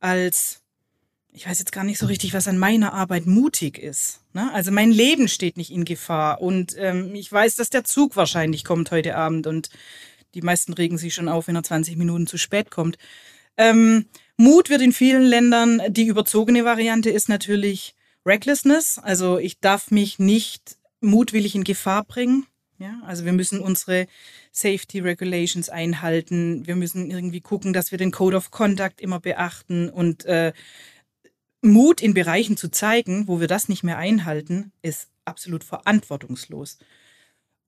als, 0.00 0.62
ich 1.32 1.46
weiß 1.46 1.60
jetzt 1.60 1.70
gar 1.70 1.84
nicht 1.84 1.98
so 1.98 2.06
richtig, 2.06 2.34
was 2.34 2.48
an 2.48 2.58
meiner 2.58 2.92
Arbeit 2.92 3.26
mutig 3.26 3.78
ist. 3.78 4.18
Ne? 4.32 4.52
Also 4.52 4.72
mein 4.72 4.90
Leben 4.90 5.28
steht 5.28 5.56
nicht 5.58 5.70
in 5.70 5.84
Gefahr 5.84 6.42
und 6.42 6.74
ähm, 6.76 7.14
ich 7.14 7.30
weiß, 7.30 7.54
dass 7.54 7.70
der 7.70 7.84
Zug 7.84 8.16
wahrscheinlich 8.16 8.64
kommt 8.64 8.90
heute 8.90 9.14
Abend 9.14 9.46
und 9.46 9.70
die 10.34 10.42
meisten 10.42 10.72
regen 10.72 10.98
sich 10.98 11.14
schon 11.14 11.28
auf, 11.28 11.46
wenn 11.46 11.54
er 11.54 11.62
20 11.62 11.96
Minuten 11.96 12.26
zu 12.26 12.36
spät 12.36 12.72
kommt. 12.72 12.98
Ähm, 13.56 14.06
Mut 14.36 14.70
wird 14.70 14.82
in 14.82 14.92
vielen 14.92 15.22
Ländern, 15.22 15.82
die 15.88 16.06
überzogene 16.06 16.64
Variante 16.64 17.10
ist 17.10 17.28
natürlich 17.28 17.94
Recklessness. 18.24 18.98
Also 18.98 19.38
ich 19.38 19.60
darf 19.60 19.90
mich 19.90 20.18
nicht 20.18 20.76
mutwillig 21.00 21.54
in 21.54 21.64
Gefahr 21.64 22.04
bringen. 22.04 22.46
Ja, 22.78 23.00
also 23.06 23.24
wir 23.24 23.32
müssen 23.32 23.60
unsere 23.60 24.08
Safety 24.50 24.98
Regulations 24.98 25.68
einhalten. 25.68 26.66
Wir 26.66 26.74
müssen 26.74 27.10
irgendwie 27.10 27.40
gucken, 27.40 27.72
dass 27.72 27.92
wir 27.92 27.98
den 27.98 28.10
Code 28.10 28.36
of 28.36 28.50
Conduct 28.50 29.00
immer 29.00 29.20
beachten 29.20 29.88
und 29.88 30.24
äh, 30.24 30.52
Mut 31.60 32.00
in 32.02 32.12
Bereichen 32.12 32.56
zu 32.56 32.70
zeigen, 32.70 33.28
wo 33.28 33.38
wir 33.38 33.46
das 33.46 33.68
nicht 33.68 33.84
mehr 33.84 33.98
einhalten, 33.98 34.72
ist 34.82 35.10
absolut 35.24 35.62
verantwortungslos. 35.62 36.78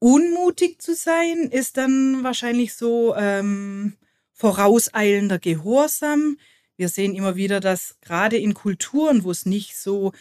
Unmutig 0.00 0.82
zu 0.82 0.94
sein 0.94 1.48
ist 1.50 1.76
dann 1.76 2.24
wahrscheinlich 2.24 2.74
so 2.74 3.14
ähm, 3.16 3.96
vorauseilender 4.34 5.38
Gehorsam. 5.38 6.36
Wir 6.76 6.88
sehen 6.88 7.14
immer 7.14 7.36
wieder, 7.36 7.60
dass 7.60 7.96
gerade 8.00 8.36
in 8.36 8.52
Kulturen, 8.52 9.24
wo 9.24 9.30
es 9.30 9.46
nicht 9.46 9.76
so 9.76 10.12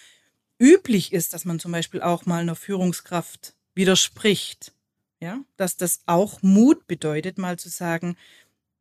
üblich 0.60 1.12
ist, 1.12 1.34
dass 1.34 1.46
man 1.46 1.60
zum 1.60 1.72
Beispiel 1.72 2.02
auch 2.02 2.26
mal 2.26 2.42
einer 2.42 2.56
Führungskraft 2.56 3.56
widerspricht, 3.74 4.72
ja, 5.20 5.40
dass 5.58 5.78
das 5.78 6.02
auch 6.06 6.42
Mut 6.42 6.88
bedeutet, 6.88 7.38
mal 7.38 7.58
zu 7.58 7.70
sagen, 7.70 8.16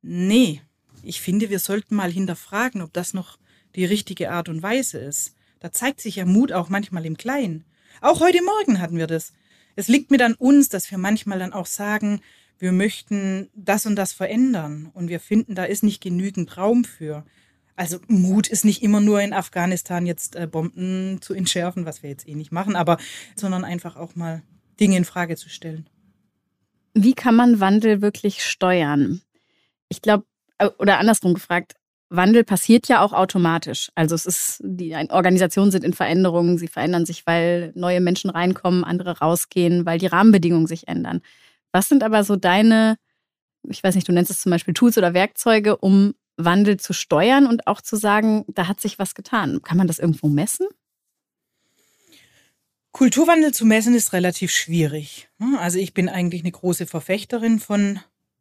nee, 0.02 0.60
ich 1.02 1.20
finde, 1.20 1.50
wir 1.50 1.58
sollten 1.58 1.96
mal 1.96 2.12
hinterfragen, 2.12 2.82
ob 2.82 2.92
das 2.92 3.14
noch 3.14 3.38
die 3.74 3.86
richtige 3.86 4.30
Art 4.30 4.48
und 4.48 4.62
Weise 4.62 4.98
ist. 4.98 5.34
Da 5.60 5.72
zeigt 5.72 6.00
sich 6.00 6.16
ja 6.16 6.26
Mut 6.26 6.52
auch 6.52 6.68
manchmal 6.68 7.06
im 7.06 7.16
Kleinen. 7.16 7.64
Auch 8.00 8.20
heute 8.20 8.42
Morgen 8.42 8.80
hatten 8.80 8.98
wir 8.98 9.06
das. 9.06 9.32
Es 9.76 9.88
liegt 9.88 10.10
mit 10.10 10.20
an 10.20 10.34
uns, 10.34 10.68
dass 10.68 10.90
wir 10.90 10.98
manchmal 10.98 11.38
dann 11.38 11.52
auch 11.52 11.66
sagen, 11.66 12.20
wir 12.62 12.70
möchten 12.70 13.50
das 13.56 13.86
und 13.86 13.96
das 13.96 14.12
verändern 14.12 14.88
und 14.94 15.08
wir 15.08 15.18
finden, 15.18 15.56
da 15.56 15.64
ist 15.64 15.82
nicht 15.82 16.00
genügend 16.00 16.56
Raum 16.56 16.84
für. 16.84 17.24
Also 17.74 17.98
Mut 18.06 18.46
ist 18.46 18.64
nicht 18.64 18.84
immer 18.84 19.00
nur 19.00 19.20
in 19.20 19.32
Afghanistan 19.32 20.06
jetzt 20.06 20.36
äh, 20.36 20.46
Bomben 20.46 21.20
zu 21.20 21.34
entschärfen, 21.34 21.86
was 21.86 22.04
wir 22.04 22.10
jetzt 22.10 22.28
eh 22.28 22.36
nicht 22.36 22.52
machen, 22.52 22.76
aber 22.76 22.98
sondern 23.34 23.64
einfach 23.64 23.96
auch 23.96 24.14
mal 24.14 24.42
Dinge 24.78 24.96
in 24.96 25.04
Frage 25.04 25.34
zu 25.34 25.48
stellen. 25.48 25.88
Wie 26.94 27.14
kann 27.14 27.34
man 27.34 27.58
Wandel 27.58 28.00
wirklich 28.00 28.44
steuern? 28.44 29.22
Ich 29.88 30.00
glaube, 30.00 30.24
äh, 30.58 30.68
oder 30.78 31.00
andersrum 31.00 31.34
gefragt, 31.34 31.74
Wandel 32.10 32.44
passiert 32.44 32.86
ja 32.86 33.00
auch 33.00 33.12
automatisch. 33.12 33.90
Also 33.96 34.14
es 34.14 34.24
ist, 34.24 34.60
die 34.62 34.94
Organisationen 35.10 35.72
sind 35.72 35.82
in 35.82 35.94
Veränderungen, 35.94 36.58
sie 36.58 36.68
verändern 36.68 37.06
sich, 37.06 37.26
weil 37.26 37.72
neue 37.74 38.00
Menschen 38.00 38.30
reinkommen, 38.30 38.84
andere 38.84 39.18
rausgehen, 39.18 39.84
weil 39.84 39.98
die 39.98 40.06
Rahmenbedingungen 40.06 40.68
sich 40.68 40.86
ändern. 40.86 41.22
Was 41.72 41.88
sind 41.88 42.02
aber 42.02 42.22
so 42.24 42.36
deine, 42.36 42.96
ich 43.68 43.82
weiß 43.82 43.94
nicht, 43.94 44.06
du 44.06 44.12
nennst 44.12 44.30
es 44.30 44.40
zum 44.40 44.50
Beispiel 44.50 44.74
Tools 44.74 44.98
oder 44.98 45.14
Werkzeuge, 45.14 45.76
um 45.76 46.14
Wandel 46.36 46.78
zu 46.78 46.92
steuern 46.92 47.46
und 47.46 47.66
auch 47.66 47.80
zu 47.80 47.96
sagen, 47.96 48.44
da 48.48 48.68
hat 48.68 48.80
sich 48.80 48.98
was 48.98 49.14
getan. 49.14 49.62
Kann 49.62 49.78
man 49.78 49.86
das 49.86 49.98
irgendwo 49.98 50.28
messen? 50.28 50.66
Kulturwandel 52.92 53.54
zu 53.54 53.64
messen 53.64 53.94
ist 53.94 54.12
relativ 54.12 54.50
schwierig. 54.50 55.28
Also 55.58 55.78
ich 55.78 55.94
bin 55.94 56.08
eigentlich 56.10 56.42
eine 56.42 56.52
große 56.52 56.86
Verfechterin 56.86 57.58
von 57.58 58.00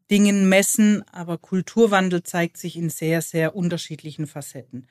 Dingen 0.09 0.49
messen, 0.49 1.07
aber 1.09 1.37
Kulturwandel 1.37 2.23
zeigt 2.23 2.57
sich 2.57 2.75
in 2.75 2.89
sehr, 2.89 3.21
sehr 3.21 3.55
unterschiedlichen 3.55 4.27
Facetten. 4.27 4.89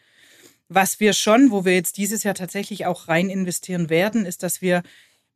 Was 0.69 0.99
wir 0.99 1.13
schon, 1.13 1.51
wo 1.51 1.67
wir 1.67 1.75
jetzt 1.75 1.99
dieses 1.99 2.23
Jahr 2.23 2.35
tatsächlich 2.35 2.87
auch 2.87 3.09
rein 3.09 3.29
investieren 3.29 3.91
werden, 3.91 4.25
ist, 4.25 4.43
dass 4.43 4.63
wir 4.63 4.83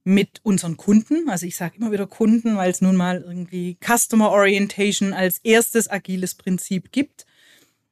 mit 0.04 0.40
unseren 0.42 0.76
Kunden, 0.76 1.28
also 1.30 1.46
ich 1.46 1.56
sage 1.56 1.76
immer 1.78 1.90
wieder 1.90 2.06
Kunden, 2.06 2.56
weil 2.56 2.70
es 2.70 2.82
nun 2.82 2.94
mal 2.94 3.22
irgendwie 3.22 3.78
Customer 3.82 4.30
Orientation 4.30 5.12
als 5.14 5.38
erstes 5.42 5.90
agiles 5.90 6.34
Prinzip 6.34 6.92
gibt, 6.92 7.24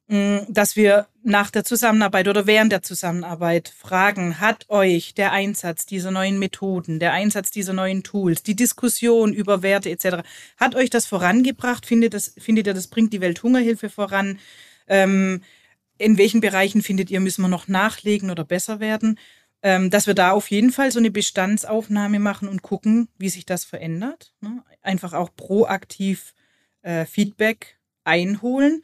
Mm, 0.07 0.39
dass 0.49 0.75
wir 0.75 1.07
nach 1.23 1.49
der 1.49 1.63
Zusammenarbeit 1.63 2.27
oder 2.27 2.45
während 2.45 2.71
der 2.73 2.83
Zusammenarbeit 2.83 3.69
fragen, 3.75 4.41
hat 4.41 4.69
euch 4.69 5.13
der 5.13 5.31
Einsatz 5.31 5.85
dieser 5.85 6.11
neuen 6.11 6.39
Methoden, 6.39 6.99
der 6.99 7.13
Einsatz 7.13 7.51
dieser 7.51 7.71
neuen 7.71 8.03
Tools, 8.03 8.43
die 8.43 8.55
Diskussion 8.55 9.33
über 9.33 9.63
Werte 9.63 9.89
etc., 9.89 10.27
hat 10.57 10.75
euch 10.75 10.89
das 10.89 11.05
vorangebracht? 11.05 11.85
Findet, 11.85 12.13
das, 12.13 12.33
findet 12.37 12.67
ihr, 12.67 12.73
das 12.73 12.87
bringt 12.87 13.13
die 13.13 13.21
Welthungerhilfe 13.21 13.89
voran? 13.89 14.39
Ähm, 14.87 15.41
in 15.97 16.17
welchen 16.17 16.41
Bereichen 16.41 16.81
findet 16.81 17.09
ihr, 17.09 17.21
müssen 17.21 17.41
wir 17.41 17.47
noch 17.47 17.69
nachlegen 17.69 18.29
oder 18.29 18.43
besser 18.43 18.79
werden? 18.81 19.17
Ähm, 19.65 19.89
dass 19.89 20.07
wir 20.07 20.13
da 20.13 20.31
auf 20.31 20.51
jeden 20.51 20.71
Fall 20.71 20.91
so 20.91 20.99
eine 20.99 21.09
Bestandsaufnahme 21.09 22.19
machen 22.19 22.49
und 22.49 22.61
gucken, 22.61 23.07
wie 23.17 23.29
sich 23.29 23.45
das 23.45 23.63
verändert. 23.63 24.33
Ne? 24.41 24.61
Einfach 24.81 25.13
auch 25.13 25.29
proaktiv 25.35 26.33
äh, 26.81 27.05
Feedback 27.05 27.77
einholen 28.03 28.83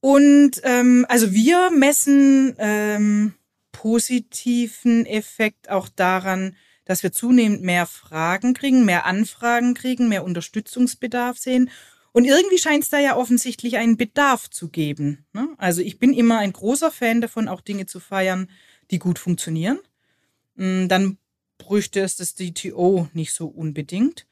und 0.00 0.60
ähm, 0.62 1.06
also 1.08 1.32
wir 1.32 1.70
messen 1.70 2.54
ähm, 2.58 3.34
positiven 3.72 5.06
Effekt 5.06 5.70
auch 5.70 5.88
daran, 5.88 6.56
dass 6.84 7.02
wir 7.02 7.12
zunehmend 7.12 7.62
mehr 7.62 7.86
Fragen 7.86 8.54
kriegen, 8.54 8.84
mehr 8.84 9.06
Anfragen 9.06 9.74
kriegen, 9.74 10.08
mehr 10.08 10.24
Unterstützungsbedarf 10.24 11.36
sehen. 11.36 11.70
Und 12.12 12.24
irgendwie 12.24 12.58
scheint 12.58 12.84
es 12.84 12.90
da 12.90 12.98
ja 12.98 13.16
offensichtlich 13.16 13.76
einen 13.76 13.96
Bedarf 13.96 14.48
zu 14.48 14.68
geben. 14.68 15.26
Ne? 15.32 15.48
Also 15.58 15.82
ich 15.82 15.98
bin 15.98 16.14
immer 16.14 16.38
ein 16.38 16.52
großer 16.52 16.90
Fan 16.90 17.20
davon, 17.20 17.48
auch 17.48 17.60
Dinge 17.60 17.86
zu 17.86 18.00
feiern, 18.00 18.48
die 18.90 18.98
gut 18.98 19.18
funktionieren. 19.18 19.78
Hm, 20.56 20.88
dann 20.88 21.18
bräuchte 21.58 22.00
es 22.00 22.16
das 22.16 22.34
DTO 22.34 23.08
nicht 23.12 23.32
so 23.32 23.46
unbedingt. 23.46 24.26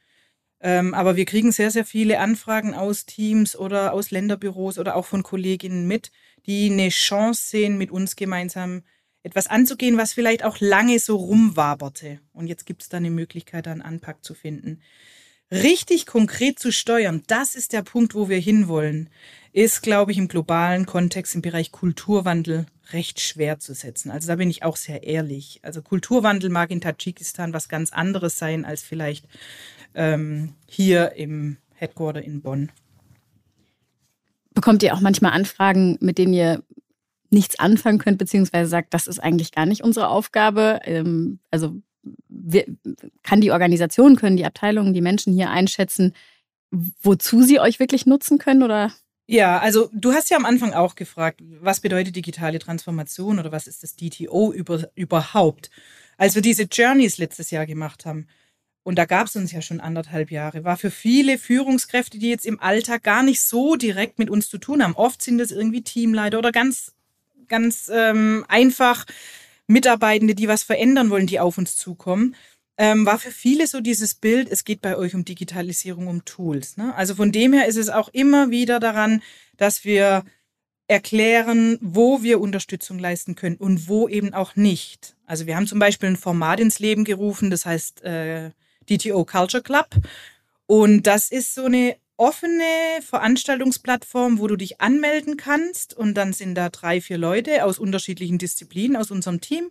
Ähm, 0.60 0.94
aber 0.94 1.16
wir 1.16 1.26
kriegen 1.26 1.52
sehr, 1.52 1.70
sehr 1.70 1.84
viele 1.84 2.18
Anfragen 2.18 2.74
aus 2.74 3.04
Teams 3.04 3.56
oder 3.56 3.92
aus 3.92 4.10
Länderbüros 4.10 4.78
oder 4.78 4.96
auch 4.96 5.04
von 5.04 5.22
Kolleginnen 5.22 5.86
mit, 5.86 6.10
die 6.46 6.70
eine 6.70 6.88
Chance 6.88 7.48
sehen, 7.48 7.76
mit 7.76 7.90
uns 7.90 8.16
gemeinsam 8.16 8.82
etwas 9.22 9.48
anzugehen, 9.48 9.98
was 9.98 10.12
vielleicht 10.12 10.44
auch 10.44 10.58
lange 10.60 10.98
so 10.98 11.16
rumwaberte. 11.16 12.20
Und 12.32 12.46
jetzt 12.46 12.64
gibt 12.64 12.82
es 12.82 12.88
da 12.88 12.96
eine 12.96 13.10
Möglichkeit, 13.10 13.66
da 13.66 13.72
einen 13.72 13.82
Anpack 13.82 14.24
zu 14.24 14.34
finden. 14.34 14.80
Richtig 15.50 16.06
konkret 16.06 16.58
zu 16.58 16.72
steuern, 16.72 17.22
das 17.26 17.54
ist 17.54 17.72
der 17.72 17.82
Punkt, 17.82 18.14
wo 18.14 18.28
wir 18.28 18.38
hinwollen, 18.38 19.10
ist, 19.56 19.80
glaube 19.82 20.12
ich, 20.12 20.18
im 20.18 20.28
globalen 20.28 20.84
Kontext 20.84 21.34
im 21.34 21.40
Bereich 21.40 21.72
Kulturwandel 21.72 22.66
recht 22.92 23.20
schwer 23.20 23.58
zu 23.58 23.72
setzen. 23.72 24.10
Also 24.10 24.28
da 24.28 24.36
bin 24.36 24.50
ich 24.50 24.62
auch 24.62 24.76
sehr 24.76 25.02
ehrlich. 25.04 25.60
Also 25.62 25.80
Kulturwandel 25.80 26.50
mag 26.50 26.70
in 26.70 26.82
Tadschikistan 26.82 27.54
was 27.54 27.70
ganz 27.70 27.90
anderes 27.90 28.36
sein 28.36 28.66
als 28.66 28.82
vielleicht 28.82 29.26
ähm, 29.94 30.52
hier 30.68 31.12
im 31.12 31.56
Headquarter 31.74 32.22
in 32.22 32.42
Bonn. 32.42 32.70
Bekommt 34.52 34.82
ihr 34.82 34.92
auch 34.92 35.00
manchmal 35.00 35.32
Anfragen, 35.32 35.96
mit 36.02 36.18
denen 36.18 36.34
ihr 36.34 36.62
nichts 37.30 37.58
anfangen 37.58 37.98
könnt, 37.98 38.18
beziehungsweise 38.18 38.68
sagt, 38.68 38.92
das 38.92 39.06
ist 39.06 39.20
eigentlich 39.20 39.52
gar 39.52 39.64
nicht 39.64 39.82
unsere 39.82 40.08
Aufgabe? 40.08 40.80
Ähm, 40.84 41.38
also 41.50 41.80
wir, 42.28 42.66
kann 43.22 43.40
die 43.40 43.52
Organisation, 43.52 44.16
können 44.16 44.36
die 44.36 44.44
Abteilungen, 44.44 44.92
die 44.92 45.00
Menschen 45.00 45.32
hier 45.32 45.48
einschätzen, 45.48 46.12
wozu 46.70 47.42
sie 47.42 47.58
euch 47.58 47.80
wirklich 47.80 48.04
nutzen 48.04 48.36
können 48.36 48.62
oder 48.62 48.92
Ja, 49.28 49.58
also 49.58 49.90
du 49.92 50.12
hast 50.12 50.30
ja 50.30 50.36
am 50.36 50.44
Anfang 50.44 50.72
auch 50.72 50.94
gefragt, 50.94 51.40
was 51.60 51.80
bedeutet 51.80 52.14
digitale 52.14 52.60
Transformation 52.60 53.40
oder 53.40 53.50
was 53.50 53.66
ist 53.66 53.82
das 53.82 53.96
DTO 53.96 54.52
über, 54.52 54.88
überhaupt? 54.94 55.70
Als 56.16 56.36
wir 56.36 56.42
diese 56.42 56.64
Journeys 56.64 57.18
letztes 57.18 57.50
Jahr 57.50 57.66
gemacht 57.66 58.06
haben, 58.06 58.28
und 58.84 58.96
da 58.96 59.04
gab 59.04 59.26
es 59.26 59.34
uns 59.34 59.50
ja 59.50 59.62
schon 59.62 59.80
anderthalb 59.80 60.30
Jahre, 60.30 60.62
war 60.62 60.76
für 60.76 60.92
viele 60.92 61.38
Führungskräfte, 61.38 62.18
die 62.20 62.30
jetzt 62.30 62.46
im 62.46 62.60
Alltag 62.60 63.02
gar 63.02 63.24
nicht 63.24 63.42
so 63.42 63.74
direkt 63.74 64.20
mit 64.20 64.30
uns 64.30 64.48
zu 64.48 64.58
tun 64.58 64.80
haben. 64.80 64.94
Oft 64.94 65.20
sind 65.22 65.40
es 65.40 65.50
irgendwie 65.50 65.82
Teamleiter 65.82 66.38
oder 66.38 66.52
ganz, 66.52 66.92
ganz 67.48 67.90
ähm, 67.92 68.44
einfach 68.46 69.04
Mitarbeitende, 69.66 70.36
die 70.36 70.46
was 70.46 70.62
verändern 70.62 71.10
wollen, 71.10 71.26
die 71.26 71.40
auf 71.40 71.58
uns 71.58 71.74
zukommen. 71.74 72.36
Ähm, 72.78 73.06
war 73.06 73.18
für 73.18 73.30
viele 73.30 73.66
so 73.66 73.80
dieses 73.80 74.14
Bild, 74.14 74.50
es 74.50 74.64
geht 74.64 74.82
bei 74.82 74.96
euch 74.96 75.14
um 75.14 75.24
Digitalisierung, 75.24 76.08
um 76.08 76.24
Tools. 76.24 76.76
Ne? 76.76 76.94
Also 76.94 77.14
von 77.14 77.32
dem 77.32 77.52
her 77.52 77.66
ist 77.66 77.76
es 77.76 77.88
auch 77.88 78.08
immer 78.08 78.50
wieder 78.50 78.80
daran, 78.80 79.22
dass 79.56 79.84
wir 79.84 80.24
erklären, 80.88 81.78
wo 81.80 82.22
wir 82.22 82.40
Unterstützung 82.40 82.98
leisten 82.98 83.34
können 83.34 83.56
und 83.56 83.88
wo 83.88 84.08
eben 84.08 84.34
auch 84.34 84.56
nicht. 84.56 85.16
Also 85.26 85.46
wir 85.46 85.56
haben 85.56 85.66
zum 85.66 85.78
Beispiel 85.78 86.10
ein 86.10 86.16
Format 86.16 86.60
ins 86.60 86.78
Leben 86.78 87.04
gerufen, 87.04 87.50
das 87.50 87.66
heißt 87.66 88.02
äh, 88.04 88.50
DTO 88.88 89.24
Culture 89.24 89.62
Club. 89.62 89.88
Und 90.66 91.06
das 91.06 91.30
ist 91.30 91.54
so 91.54 91.64
eine 91.64 91.96
offene 92.16 92.62
Veranstaltungsplattform, 93.02 94.38
wo 94.38 94.46
du 94.46 94.56
dich 94.56 94.80
anmelden 94.80 95.36
kannst. 95.36 95.94
Und 95.94 96.14
dann 96.14 96.32
sind 96.32 96.54
da 96.54 96.68
drei, 96.68 97.00
vier 97.00 97.18
Leute 97.18 97.64
aus 97.64 97.78
unterschiedlichen 97.78 98.38
Disziplinen 98.38 98.96
aus 98.96 99.10
unserem 99.10 99.40
Team. 99.40 99.70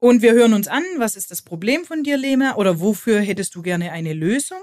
Und 0.00 0.22
wir 0.22 0.32
hören 0.32 0.54
uns 0.54 0.66
an, 0.66 0.82
was 0.96 1.14
ist 1.14 1.30
das 1.30 1.42
Problem 1.42 1.84
von 1.84 2.02
dir, 2.02 2.16
Lema? 2.16 2.54
Oder 2.54 2.80
wofür 2.80 3.20
hättest 3.20 3.54
du 3.54 3.60
gerne 3.60 3.92
eine 3.92 4.14
Lösung? 4.14 4.62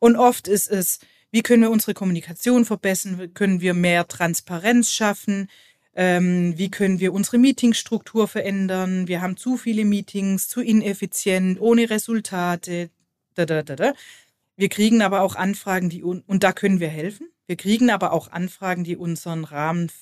Und 0.00 0.16
oft 0.16 0.48
ist 0.48 0.68
es, 0.68 0.98
wie 1.30 1.42
können 1.42 1.62
wir 1.62 1.70
unsere 1.70 1.94
Kommunikation 1.94 2.64
verbessern? 2.64 3.32
Können 3.32 3.60
wir 3.60 3.74
mehr 3.74 4.08
Transparenz 4.08 4.92
schaffen? 4.92 5.48
Ähm, 5.94 6.58
wie 6.58 6.68
können 6.68 6.98
wir 6.98 7.12
unsere 7.12 7.38
Meetingstruktur 7.38 8.26
verändern? 8.26 9.06
Wir 9.06 9.22
haben 9.22 9.36
zu 9.36 9.56
viele 9.56 9.84
Meetings, 9.84 10.48
zu 10.48 10.60
ineffizient, 10.60 11.60
ohne 11.60 11.88
Resultate. 11.88 12.90
Da, 13.34 13.46
da, 13.46 13.62
da, 13.62 13.76
da. 13.76 13.92
Wir 14.56 14.68
kriegen 14.68 15.00
aber 15.00 15.20
auch 15.20 15.36
Anfragen, 15.36 15.90
die 15.90 16.02
und 16.02 16.42
da 16.42 16.52
können 16.52 16.80
wir 16.80 16.88
helfen. 16.88 17.28
Wir 17.46 17.56
kriegen 17.56 17.88
aber 17.88 18.12
auch 18.12 18.32
Anfragen, 18.32 18.82
die 18.82 18.96
unseren 18.96 19.44
Rahmen 19.44 19.92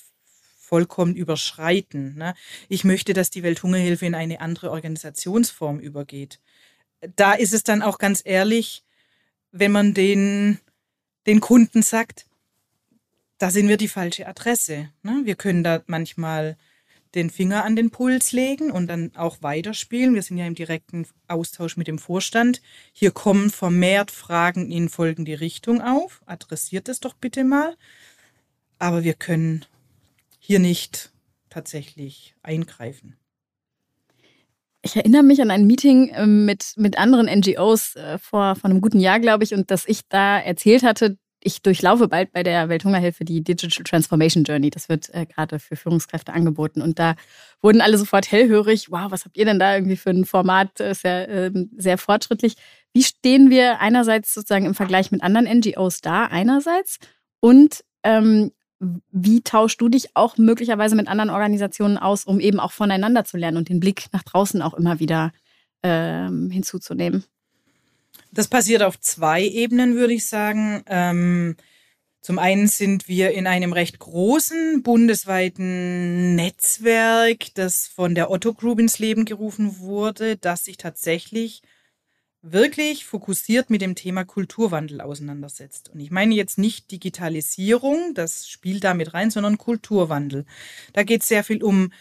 vollkommen 0.70 1.16
überschreiten. 1.16 2.14
Ne? 2.16 2.34
Ich 2.68 2.84
möchte, 2.84 3.12
dass 3.12 3.28
die 3.28 3.42
Welthungerhilfe 3.42 4.06
in 4.06 4.14
eine 4.14 4.40
andere 4.40 4.70
Organisationsform 4.70 5.80
übergeht. 5.80 6.38
Da 7.16 7.32
ist 7.32 7.52
es 7.52 7.64
dann 7.64 7.82
auch 7.82 7.98
ganz 7.98 8.22
ehrlich, 8.24 8.84
wenn 9.50 9.72
man 9.72 9.94
den, 9.94 10.60
den 11.26 11.40
Kunden 11.40 11.82
sagt, 11.82 12.26
da 13.38 13.50
sind 13.50 13.66
wir 13.66 13.78
die 13.78 13.88
falsche 13.88 14.28
Adresse. 14.28 14.90
Ne? 15.02 15.22
Wir 15.24 15.34
können 15.34 15.64
da 15.64 15.82
manchmal 15.86 16.56
den 17.16 17.30
Finger 17.30 17.64
an 17.64 17.74
den 17.74 17.90
Puls 17.90 18.30
legen 18.30 18.70
und 18.70 18.86
dann 18.86 19.10
auch 19.16 19.38
weiterspielen. 19.42 20.14
Wir 20.14 20.22
sind 20.22 20.38
ja 20.38 20.46
im 20.46 20.54
direkten 20.54 21.04
Austausch 21.26 21.76
mit 21.76 21.88
dem 21.88 21.98
Vorstand. 21.98 22.62
Hier 22.92 23.10
kommen 23.10 23.50
vermehrt 23.50 24.12
Fragen 24.12 24.70
in 24.70 24.88
folgende 24.88 25.40
Richtung 25.40 25.80
auf. 25.80 26.22
Adressiert 26.26 26.88
es 26.88 27.00
doch 27.00 27.14
bitte 27.14 27.42
mal. 27.42 27.76
Aber 28.78 29.02
wir 29.02 29.14
können 29.14 29.64
hier 30.40 30.58
nicht 30.58 31.12
tatsächlich 31.50 32.34
eingreifen. 32.42 33.16
Ich 34.82 34.96
erinnere 34.96 35.22
mich 35.22 35.40
an 35.42 35.50
ein 35.50 35.66
Meeting 35.66 36.10
ähm, 36.14 36.46
mit, 36.46 36.72
mit 36.76 36.98
anderen 36.98 37.26
NGOs 37.26 37.96
äh, 37.96 38.18
vor, 38.18 38.56
vor 38.56 38.70
einem 38.70 38.80
guten 38.80 38.98
Jahr, 38.98 39.20
glaube 39.20 39.44
ich, 39.44 39.54
und 39.54 39.70
dass 39.70 39.86
ich 39.86 40.08
da 40.08 40.38
erzählt 40.38 40.82
hatte, 40.82 41.18
ich 41.42 41.62
durchlaufe 41.62 42.08
bald 42.08 42.32
bei 42.32 42.42
der 42.42 42.68
Welthungerhilfe 42.68 43.24
die 43.24 43.42
Digital 43.42 43.84
Transformation 43.84 44.44
Journey. 44.44 44.70
Das 44.70 44.88
wird 44.88 45.12
äh, 45.14 45.26
gerade 45.26 45.58
für 45.58 45.76
Führungskräfte 45.76 46.32
angeboten. 46.32 46.82
Und 46.82 46.98
da 46.98 47.14
wurden 47.62 47.80
alle 47.80 47.96
sofort 47.98 48.30
hellhörig. 48.30 48.90
Wow, 48.90 49.10
was 49.10 49.24
habt 49.24 49.36
ihr 49.36 49.46
denn 49.46 49.58
da 49.58 49.74
irgendwie 49.74 49.96
für 49.96 50.10
ein 50.10 50.26
Format? 50.26 50.68
Das 50.74 50.98
ist 50.98 51.04
ja 51.04 51.22
äh, 51.22 51.50
sehr 51.76 51.98
fortschrittlich. 51.98 52.56
Wie 52.92 53.02
stehen 53.02 53.50
wir 53.50 53.80
einerseits 53.80 54.34
sozusagen 54.34 54.66
im 54.66 54.74
Vergleich 54.74 55.10
mit 55.10 55.22
anderen 55.22 55.46
NGOs 55.46 56.00
da, 56.00 56.26
einerseits? 56.26 56.98
Und 57.40 57.84
ähm, 58.02 58.52
wie 59.12 59.42
tauschst 59.42 59.80
du 59.80 59.88
dich 59.88 60.16
auch 60.16 60.38
möglicherweise 60.38 60.96
mit 60.96 61.08
anderen 61.08 61.30
Organisationen 61.30 61.98
aus, 61.98 62.24
um 62.24 62.40
eben 62.40 62.60
auch 62.60 62.72
voneinander 62.72 63.24
zu 63.24 63.36
lernen 63.36 63.58
und 63.58 63.68
den 63.68 63.80
Blick 63.80 64.06
nach 64.12 64.22
draußen 64.22 64.62
auch 64.62 64.74
immer 64.74 65.00
wieder 65.00 65.32
ähm, 65.82 66.50
hinzuzunehmen? 66.50 67.24
Das 68.32 68.48
passiert 68.48 68.82
auf 68.82 68.98
zwei 69.00 69.42
Ebenen, 69.42 69.96
würde 69.96 70.14
ich 70.14 70.26
sagen. 70.26 70.82
Ähm, 70.86 71.56
zum 72.22 72.38
einen 72.38 72.68
sind 72.68 73.08
wir 73.08 73.32
in 73.32 73.46
einem 73.46 73.72
recht 73.72 73.98
großen 73.98 74.82
bundesweiten 74.82 76.34
Netzwerk, 76.34 77.54
das 77.54 77.86
von 77.86 78.14
der 78.14 78.30
Otto 78.30 78.52
Group 78.54 78.78
ins 78.78 78.98
Leben 78.98 79.24
gerufen 79.24 79.78
wurde, 79.78 80.36
das 80.36 80.64
sich 80.64 80.76
tatsächlich 80.76 81.62
wirklich 82.42 83.04
fokussiert 83.04 83.70
mit 83.70 83.82
dem 83.82 83.94
Thema 83.94 84.24
Kulturwandel 84.24 85.00
auseinandersetzt. 85.00 85.90
Und 85.90 86.00
ich 86.00 86.10
meine 86.10 86.34
jetzt 86.34 86.58
nicht 86.58 86.90
Digitalisierung, 86.90 88.14
das 88.14 88.48
spielt 88.48 88.84
da 88.84 88.94
mit 88.94 89.12
rein, 89.12 89.30
sondern 89.30 89.58
Kulturwandel. 89.58 90.46
Da 90.92 91.02
geht 91.02 91.22
es 91.22 91.28
sehr 91.28 91.44
viel 91.44 91.62
um 91.62 91.92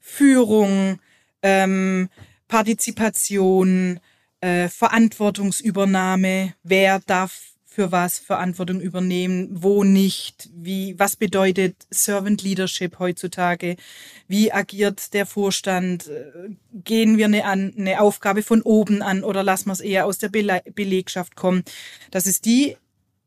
Führung, 0.00 1.00
ähm, 1.42 2.08
Partizipation, 2.46 4.00
äh, 4.40 4.68
Verantwortungsübernahme, 4.68 6.54
wer 6.62 7.00
darf 7.00 7.47
für 7.78 7.92
was 7.92 8.18
Verantwortung 8.18 8.80
übernehmen, 8.80 9.50
wo 9.52 9.84
nicht, 9.84 10.50
wie, 10.52 10.98
was 10.98 11.14
bedeutet 11.14 11.76
Servant 11.90 12.42
Leadership 12.42 12.98
heutzutage, 12.98 13.76
wie 14.26 14.50
agiert 14.50 15.14
der 15.14 15.26
Vorstand, 15.26 16.08
äh, 16.08 16.56
gehen 16.72 17.18
wir 17.18 17.26
eine, 17.26 17.44
an, 17.44 17.72
eine 17.78 18.00
Aufgabe 18.00 18.42
von 18.42 18.62
oben 18.62 19.00
an 19.00 19.22
oder 19.22 19.44
lassen 19.44 19.68
wir 19.68 19.74
es 19.74 19.80
eher 19.80 20.06
aus 20.06 20.18
der 20.18 20.28
Bele 20.28 20.60
Belegschaft 20.74 21.36
kommen. 21.36 21.62
Das 22.10 22.26
ist 22.26 22.46
die 22.46 22.76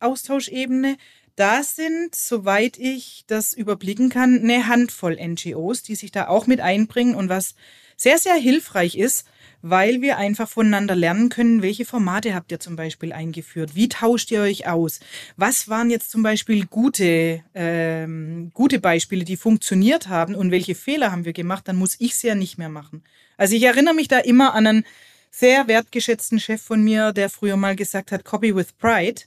Austauschebene. 0.01 0.97
Da 1.37 1.63
sind, 1.63 2.13
soweit 2.13 2.77
ich 2.77 3.23
das 3.27 3.53
überblicken 3.53 4.09
kann, 4.09 4.37
eine 4.37 4.67
Handvoll 4.67 5.17
NGOs, 5.17 5.81
die 5.81 5.95
sich 5.95 6.11
da 6.11 6.27
auch 6.27 6.45
mit 6.45 6.59
einbringen 6.59 7.15
und 7.15 7.29
was 7.29 7.55
sehr, 7.95 8.17
sehr 8.17 8.35
hilfreich 8.35 8.97
ist, 8.97 9.25
weil 9.61 10.01
wir 10.01 10.17
einfach 10.17 10.49
voneinander 10.49 10.95
lernen 10.95 11.29
können, 11.29 11.61
welche 11.61 11.85
Formate 11.85 12.33
habt 12.33 12.51
ihr 12.51 12.59
zum 12.59 12.75
Beispiel 12.75 13.13
eingeführt, 13.13 13.75
wie 13.75 13.89
tauscht 13.89 14.31
ihr 14.31 14.41
euch 14.41 14.67
aus, 14.67 14.99
was 15.37 15.67
waren 15.67 15.89
jetzt 15.89 16.11
zum 16.11 16.23
Beispiel 16.23 16.65
gute, 16.65 17.43
ähm, 17.53 18.51
gute 18.53 18.79
Beispiele, 18.79 19.23
die 19.23 19.37
funktioniert 19.37 20.07
haben 20.07 20.35
und 20.35 20.51
welche 20.51 20.75
Fehler 20.75 21.11
haben 21.11 21.25
wir 21.25 21.33
gemacht, 21.33 21.67
dann 21.67 21.75
muss 21.75 21.95
ich 21.99 22.15
sie 22.15 22.27
ja 22.27 22.35
nicht 22.35 22.57
mehr 22.57 22.69
machen. 22.69 23.03
Also 23.37 23.55
ich 23.55 23.63
erinnere 23.63 23.95
mich 23.95 24.07
da 24.07 24.19
immer 24.19 24.53
an 24.53 24.67
einen 24.67 24.85
sehr 25.31 25.67
wertgeschätzten 25.67 26.39
Chef 26.39 26.61
von 26.61 26.83
mir, 26.83 27.13
der 27.13 27.29
früher 27.29 27.55
mal 27.55 27.75
gesagt 27.75 28.11
hat, 28.11 28.25
Copy 28.25 28.55
with 28.55 28.73
Pride. 28.73 29.21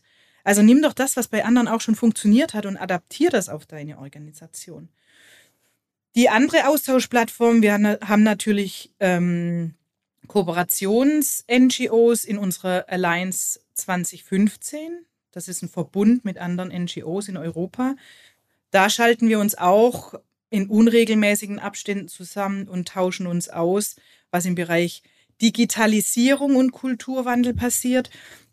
Also 0.45 0.63
nimm 0.63 0.83
doch 0.83 0.93
das, 0.93 1.17
was 1.17 1.29
bei 1.29 1.45
anderen 1.45 1.69
auch 1.69 1.81
schon 1.81 1.95
funktioniert 1.95 2.53
hat 2.53 2.67
und 2.67 2.77
adaptier 2.77 3.31
das 3.31 3.49
auf 3.49 3.65
deine 3.65 3.99
Organisation. 3.99 4.91
Die 6.15 6.29
andere 6.29 6.69
Austauschplattform, 6.69 7.63
wir 7.63 7.73
haben 7.75 8.23
natürlich 8.23 8.93
ähm, 9.01 9.75
Kooperations-NGOs 10.27 12.25
in 12.25 12.39
unserer 12.39 12.85
Alliance 12.89 13.61
2015. 13.75 15.05
Das 15.33 15.49
ist 15.49 15.63
ein 15.63 15.69
Verbund 15.69 16.25
mit 16.25 16.39
anderen 16.39 16.71
NGOs 16.71 17.29
in 17.29 17.37
Europa. 17.37 17.97
Da 18.71 18.89
schalten 18.91 19.29
wir 19.29 19.39
uns 19.41 19.57
auch 19.57 20.15
in 20.51 20.69
unregelmäßigen 20.69 21.59
Abständen 21.59 22.09
zusammen 22.09 22.69
und 22.69 22.89
tauschen 22.89 23.27
uns 23.27 23.49
aus, 23.49 23.97
was 24.31 24.47
im 24.47 24.55
Bereich 24.55 25.03
Digitalisierung 25.43 26.57
und 26.57 26.71
Kulturwandel 26.73 27.55
passiert. 27.55 28.11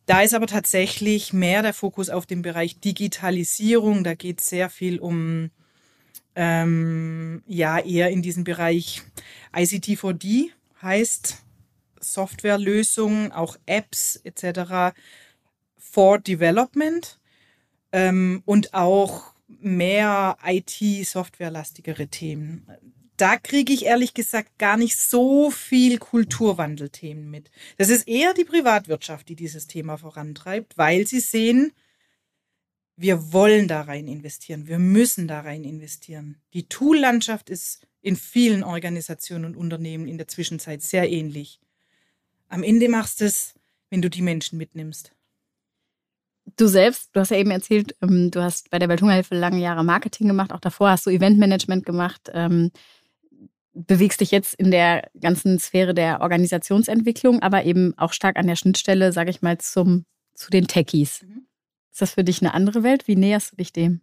Da 0.07 0.21
ist 0.21 0.34
aber 0.34 0.47
tatsächlich 0.47 1.31
mehr 1.31 1.62
der 1.62 1.73
Fokus 1.73 2.10
auf 2.10 2.25
dem 2.25 2.41
Bereich 2.41 2.79
Digitalisierung. 2.79 4.03
Da 4.03 4.15
geht 4.15 4.41
es 4.41 4.49
sehr 4.49 4.69
viel 4.69 4.99
um, 4.99 5.51
ähm, 6.36 7.43
ja, 7.45 7.79
eher 7.79 8.10
in 8.10 8.21
diesem 8.21 8.43
Bereich 8.43 9.03
ICT4D 9.53 10.49
heißt 10.81 11.38
Softwarelösungen, 12.01 13.31
auch 13.31 13.57
Apps 13.65 14.19
etc. 14.23 14.95
for 15.77 16.19
Development 16.19 17.19
ähm, 17.91 18.43
und 18.45 18.73
auch 18.73 19.33
mehr 19.47 20.37
IT-Softwarelastigere 20.43 22.07
Themen. 22.07 22.67
Da 23.17 23.37
kriege 23.37 23.71
ich 23.71 23.85
ehrlich 23.85 24.13
gesagt 24.13 24.57
gar 24.57 24.77
nicht 24.77 24.97
so 24.97 25.51
viel 25.51 25.99
Kulturwandelthemen 25.99 27.29
mit. 27.29 27.51
Das 27.77 27.89
ist 27.89 28.07
eher 28.07 28.33
die 28.33 28.45
Privatwirtschaft, 28.45 29.29
die 29.29 29.35
dieses 29.35 29.67
Thema 29.67 29.97
vorantreibt, 29.97 30.77
weil 30.77 31.05
sie 31.05 31.19
sehen, 31.19 31.71
wir 32.95 33.31
wollen 33.31 33.67
da 33.67 33.81
rein 33.81 34.07
investieren, 34.07 34.67
wir 34.67 34.79
müssen 34.79 35.27
da 35.27 35.41
rein 35.41 35.63
investieren. 35.63 36.37
Die 36.53 36.67
Tool-Landschaft 36.67 37.49
ist 37.49 37.87
in 38.01 38.15
vielen 38.15 38.63
Organisationen 38.63 39.45
und 39.45 39.55
Unternehmen 39.55 40.07
in 40.07 40.17
der 40.17 40.27
Zwischenzeit 40.27 40.81
sehr 40.81 41.09
ähnlich. 41.09 41.61
Am 42.51 42.63
Ende 42.63 42.89
machst 42.89 43.21
du 43.21 43.25
es, 43.25 43.53
wenn 43.89 44.01
du 44.01 44.09
die 44.09 44.21
Menschen 44.21 44.57
mitnimmst. 44.57 45.13
Du 46.57 46.67
selbst, 46.67 47.09
du 47.13 47.21
hast 47.21 47.31
ja 47.31 47.37
eben 47.37 47.51
erzählt, 47.51 47.95
ähm, 48.01 48.29
du 48.29 48.43
hast 48.43 48.69
bei 48.69 48.77
der 48.77 48.89
Welthungerhilfe 48.89 49.35
lange 49.35 49.61
Jahre 49.61 49.85
Marketing 49.85 50.27
gemacht, 50.27 50.51
auch 50.51 50.59
davor 50.59 50.89
hast 50.89 51.05
du 51.05 51.11
Eventmanagement 51.11 51.85
gemacht, 51.85 52.29
ähm, 52.33 52.71
bewegst 53.73 54.19
dich 54.19 54.31
jetzt 54.31 54.53
in 54.55 54.69
der 54.69 55.09
ganzen 55.17 55.59
Sphäre 55.59 55.93
der 55.93 56.19
Organisationsentwicklung, 56.19 57.41
aber 57.41 57.63
eben 57.63 57.97
auch 57.97 58.11
stark 58.11 58.35
an 58.35 58.47
der 58.47 58.57
Schnittstelle, 58.57 59.13
sage 59.13 59.29
ich 59.29 59.41
mal, 59.41 59.57
zum, 59.59 60.05
zu 60.33 60.49
den 60.49 60.67
Techies. 60.67 61.21
Mhm. 61.21 61.45
Ist 61.93 62.01
das 62.01 62.13
für 62.15 62.25
dich 62.25 62.41
eine 62.41 62.53
andere 62.53 62.83
Welt? 62.83 63.07
Wie 63.07 63.15
näherst 63.15 63.53
du 63.53 63.55
dich 63.55 63.71
dem? 63.71 64.01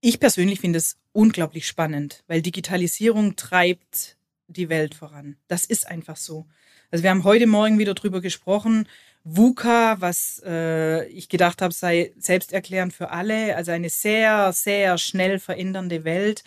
Ich 0.00 0.20
persönlich 0.20 0.60
finde 0.60 0.78
es 0.78 0.96
unglaublich 1.12 1.66
spannend, 1.66 2.24
weil 2.28 2.40
Digitalisierung 2.40 3.36
treibt 3.36 4.17
die 4.48 4.68
Welt 4.68 4.94
voran. 4.94 5.36
Das 5.46 5.64
ist 5.64 5.86
einfach 5.86 6.16
so. 6.16 6.46
Also 6.90 7.02
wir 7.02 7.10
haben 7.10 7.24
heute 7.24 7.46
Morgen 7.46 7.78
wieder 7.78 7.94
drüber 7.94 8.20
gesprochen. 8.20 8.88
VUCA, 9.24 10.00
was 10.00 10.42
äh, 10.44 11.06
ich 11.08 11.28
gedacht 11.28 11.60
habe, 11.60 11.74
sei 11.74 12.12
selbsterklärend 12.18 12.94
für 12.94 13.10
alle. 13.10 13.56
Also 13.56 13.72
eine 13.72 13.90
sehr, 13.90 14.52
sehr 14.52 14.96
schnell 14.98 15.38
verändernde 15.38 16.04
Welt. 16.04 16.44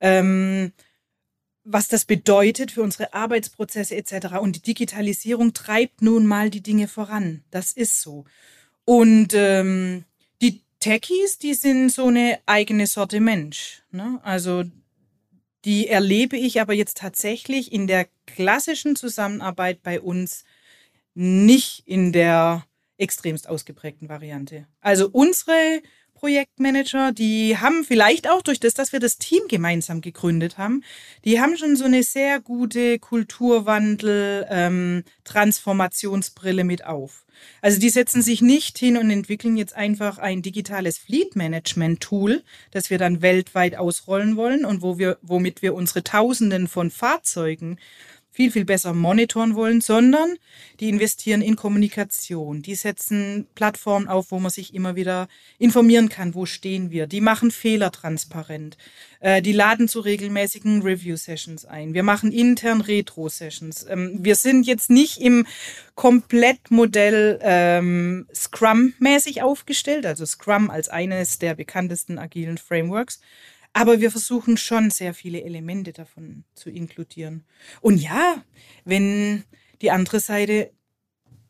Ähm, 0.00 0.72
was 1.64 1.88
das 1.88 2.04
bedeutet 2.04 2.72
für 2.72 2.82
unsere 2.82 3.14
Arbeitsprozesse 3.14 3.96
etc. 3.96 4.36
Und 4.40 4.56
die 4.56 4.62
Digitalisierung 4.62 5.54
treibt 5.54 6.02
nun 6.02 6.26
mal 6.26 6.50
die 6.50 6.62
Dinge 6.62 6.88
voran. 6.88 7.44
Das 7.50 7.72
ist 7.72 8.00
so. 8.00 8.24
Und 8.84 9.32
ähm, 9.34 10.04
die 10.42 10.60
Techies, 10.80 11.38
die 11.38 11.54
sind 11.54 11.90
so 11.90 12.08
eine 12.08 12.40
eigene 12.46 12.86
Sorte 12.86 13.20
Mensch. 13.20 13.82
Ne? 13.92 14.20
Also 14.24 14.64
die 15.64 15.88
erlebe 15.88 16.36
ich 16.36 16.60
aber 16.60 16.72
jetzt 16.72 16.98
tatsächlich 16.98 17.72
in 17.72 17.86
der 17.86 18.08
klassischen 18.26 18.96
Zusammenarbeit 18.96 19.82
bei 19.82 20.00
uns 20.00 20.44
nicht 21.14 21.86
in 21.86 22.12
der 22.12 22.64
extremst 22.98 23.48
ausgeprägten 23.48 24.08
Variante. 24.08 24.66
Also 24.80 25.08
unsere 25.10 25.82
Projektmanager, 26.22 27.10
die 27.10 27.58
haben 27.58 27.82
vielleicht 27.82 28.30
auch 28.30 28.42
durch 28.42 28.60
das, 28.60 28.74
dass 28.74 28.92
wir 28.92 29.00
das 29.00 29.18
Team 29.18 29.42
gemeinsam 29.48 30.00
gegründet 30.00 30.56
haben, 30.56 30.84
die 31.24 31.40
haben 31.40 31.56
schon 31.56 31.74
so 31.74 31.84
eine 31.84 32.04
sehr 32.04 32.38
gute 32.38 33.00
Kulturwandel, 33.00 34.46
ähm, 34.48 35.02
Transformationsbrille 35.24 36.62
mit 36.62 36.84
auf. 36.84 37.24
Also 37.60 37.80
die 37.80 37.90
setzen 37.90 38.22
sich 38.22 38.40
nicht 38.40 38.78
hin 38.78 38.98
und 38.98 39.10
entwickeln 39.10 39.56
jetzt 39.56 39.74
einfach 39.74 40.18
ein 40.18 40.42
digitales 40.42 40.96
Fleet 40.96 41.34
Management 41.34 42.00
Tool, 42.00 42.44
das 42.70 42.88
wir 42.88 42.98
dann 42.98 43.20
weltweit 43.20 43.74
ausrollen 43.74 44.36
wollen 44.36 44.64
und 44.64 44.80
wo 44.80 44.98
wir, 44.98 45.18
womit 45.22 45.60
wir 45.60 45.74
unsere 45.74 46.04
Tausenden 46.04 46.68
von 46.68 46.92
Fahrzeugen 46.92 47.80
viel, 48.32 48.50
viel 48.50 48.64
besser 48.64 48.94
monitoren 48.94 49.54
wollen, 49.54 49.82
sondern 49.82 50.36
die 50.80 50.88
investieren 50.88 51.42
in 51.42 51.54
Kommunikation. 51.54 52.62
Die 52.62 52.74
setzen 52.74 53.46
Plattformen 53.54 54.08
auf, 54.08 54.30
wo 54.30 54.38
man 54.38 54.50
sich 54.50 54.74
immer 54.74 54.96
wieder 54.96 55.28
informieren 55.58 56.08
kann, 56.08 56.34
wo 56.34 56.46
stehen 56.46 56.90
wir. 56.90 57.06
Die 57.06 57.20
machen 57.20 57.50
Fehler 57.50 57.92
transparent. 57.92 58.78
Äh, 59.20 59.42
die 59.42 59.52
laden 59.52 59.86
zu 59.86 60.00
regelmäßigen 60.00 60.80
Review-Sessions 60.80 61.66
ein. 61.66 61.92
Wir 61.92 62.02
machen 62.02 62.32
intern 62.32 62.80
Retro-Sessions. 62.80 63.86
Ähm, 63.90 64.16
wir 64.20 64.34
sind 64.34 64.66
jetzt 64.66 64.88
nicht 64.88 65.20
im 65.20 65.46
Komplettmodell 65.94 67.38
ähm, 67.42 68.26
Scrum-mäßig 68.34 69.42
aufgestellt, 69.42 70.06
also 70.06 70.24
Scrum 70.24 70.70
als 70.70 70.88
eines 70.88 71.38
der 71.38 71.54
bekanntesten 71.54 72.18
agilen 72.18 72.56
Frameworks, 72.56 73.20
aber 73.72 74.00
wir 74.00 74.10
versuchen 74.10 74.56
schon 74.56 74.90
sehr 74.90 75.14
viele 75.14 75.42
Elemente 75.42 75.92
davon 75.92 76.44
zu 76.54 76.70
inkludieren. 76.70 77.44
Und 77.80 77.98
ja, 77.98 78.42
wenn 78.84 79.44
die 79.80 79.90
andere 79.90 80.20
Seite 80.20 80.70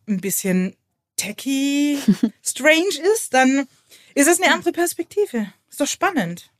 ein 0.07 0.21
bisschen 0.21 0.77
techy 1.17 1.99
strange 2.43 3.01
ist, 3.15 3.35
dann 3.35 3.67
ist 4.15 4.29
es 4.29 4.41
eine 4.41 4.55
andere 4.55 4.73
Perspektive. 4.73 5.53
Ist 5.71 5.81
doch 5.81 5.87
spannend. 5.87 6.51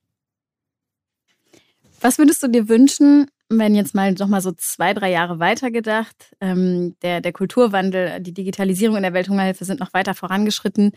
Was 2.01 2.19
würdest 2.19 2.43
du 2.43 2.49
dir 2.49 2.69
wünschen, 2.69 3.31
wenn 3.49 3.75
jetzt 3.75 3.95
mal 3.95 4.13
noch 4.13 4.29
mal 4.29 4.41
so 4.41 4.53
zwei, 4.53 4.95
drei 4.95 5.11
Jahre 5.11 5.39
weitergedacht, 5.39 6.35
ähm, 6.41 6.97
der, 7.03 7.21
der 7.21 7.33
Kulturwandel, 7.33 8.21
die 8.21 8.33
Digitalisierung 8.33 8.97
in 8.97 9.03
der 9.03 9.13
Welthungerhilfe 9.13 9.65
sind 9.65 9.79
noch 9.79 9.93
weiter 9.95 10.15
vorangeschritten. 10.15 10.93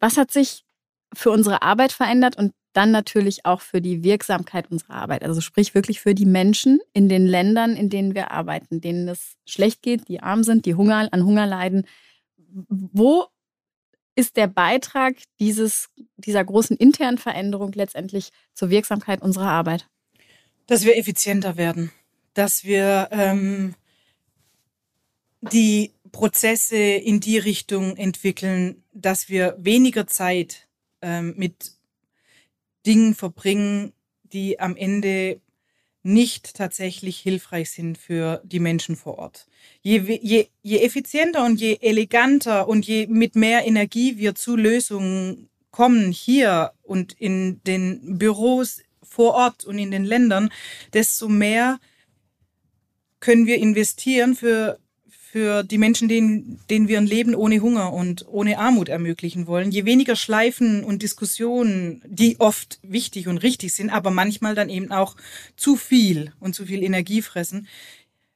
Was 0.00 0.16
hat 0.16 0.32
sich 0.32 0.64
für 1.12 1.30
unsere 1.30 1.62
Arbeit 1.62 1.92
verändert 1.92 2.36
und 2.36 2.52
dann 2.74 2.90
natürlich 2.90 3.46
auch 3.46 3.60
für 3.60 3.80
die 3.80 4.02
Wirksamkeit 4.02 4.70
unserer 4.70 4.94
Arbeit. 4.94 5.24
Also 5.24 5.40
sprich 5.40 5.74
wirklich 5.74 6.00
für 6.00 6.14
die 6.14 6.26
Menschen 6.26 6.80
in 6.92 7.08
den 7.08 7.26
Ländern, 7.26 7.76
in 7.76 7.88
denen 7.88 8.14
wir 8.14 8.32
arbeiten, 8.32 8.80
denen 8.80 9.08
es 9.08 9.36
schlecht 9.46 9.80
geht, 9.80 10.08
die 10.08 10.20
arm 10.20 10.42
sind, 10.42 10.66
die 10.66 10.74
Hunger, 10.74 11.08
an 11.12 11.24
Hunger 11.24 11.46
leiden. 11.46 11.86
Wo 12.48 13.26
ist 14.16 14.36
der 14.36 14.48
Beitrag 14.48 15.16
dieses, 15.40 15.88
dieser 16.16 16.44
großen 16.44 16.76
internen 16.76 17.18
Veränderung 17.18 17.72
letztendlich 17.72 18.30
zur 18.52 18.70
Wirksamkeit 18.70 19.22
unserer 19.22 19.48
Arbeit? 19.48 19.88
Dass 20.66 20.84
wir 20.84 20.96
effizienter 20.96 21.56
werden, 21.56 21.92
dass 22.32 22.64
wir 22.64 23.08
ähm, 23.12 23.74
die 25.40 25.92
Prozesse 26.10 26.76
in 26.76 27.20
die 27.20 27.38
Richtung 27.38 27.96
entwickeln, 27.96 28.82
dass 28.92 29.28
wir 29.28 29.56
weniger 29.58 30.06
Zeit 30.06 30.68
ähm, 31.02 31.34
mit 31.36 31.73
Dingen 32.86 33.14
verbringen, 33.14 33.92
die 34.22 34.60
am 34.60 34.76
Ende 34.76 35.40
nicht 36.02 36.54
tatsächlich 36.54 37.18
hilfreich 37.18 37.70
sind 37.70 37.96
für 37.96 38.42
die 38.44 38.60
Menschen 38.60 38.94
vor 38.94 39.18
Ort. 39.18 39.46
Je, 39.80 40.00
je, 40.20 40.46
je 40.62 40.78
effizienter 40.80 41.44
und 41.44 41.60
je 41.60 41.78
eleganter 41.80 42.68
und 42.68 42.86
je 42.86 43.06
mit 43.06 43.36
mehr 43.36 43.66
Energie 43.66 44.18
wir 44.18 44.34
zu 44.34 44.54
Lösungen 44.54 45.48
kommen 45.70 46.12
hier 46.12 46.72
und 46.82 47.14
in 47.14 47.62
den 47.64 48.18
Büros 48.18 48.82
vor 49.02 49.34
Ort 49.34 49.64
und 49.64 49.78
in 49.78 49.90
den 49.90 50.04
Ländern, 50.04 50.50
desto 50.92 51.28
mehr 51.28 51.80
können 53.20 53.46
wir 53.46 53.56
investieren 53.56 54.36
für 54.36 54.78
für 55.34 55.64
die 55.64 55.78
Menschen, 55.78 56.06
denen, 56.06 56.60
denen 56.70 56.86
wir 56.86 56.96
ein 56.96 57.08
Leben 57.08 57.34
ohne 57.34 57.58
Hunger 57.58 57.92
und 57.92 58.24
ohne 58.28 58.56
Armut 58.56 58.88
ermöglichen 58.88 59.48
wollen. 59.48 59.72
Je 59.72 59.84
weniger 59.84 60.14
Schleifen 60.14 60.84
und 60.84 61.02
Diskussionen, 61.02 62.00
die 62.06 62.38
oft 62.38 62.78
wichtig 62.84 63.26
und 63.26 63.38
richtig 63.38 63.74
sind, 63.74 63.90
aber 63.90 64.12
manchmal 64.12 64.54
dann 64.54 64.68
eben 64.68 64.92
auch 64.92 65.16
zu 65.56 65.74
viel 65.74 66.32
und 66.38 66.54
zu 66.54 66.66
viel 66.66 66.84
Energie 66.84 67.20
fressen, 67.20 67.66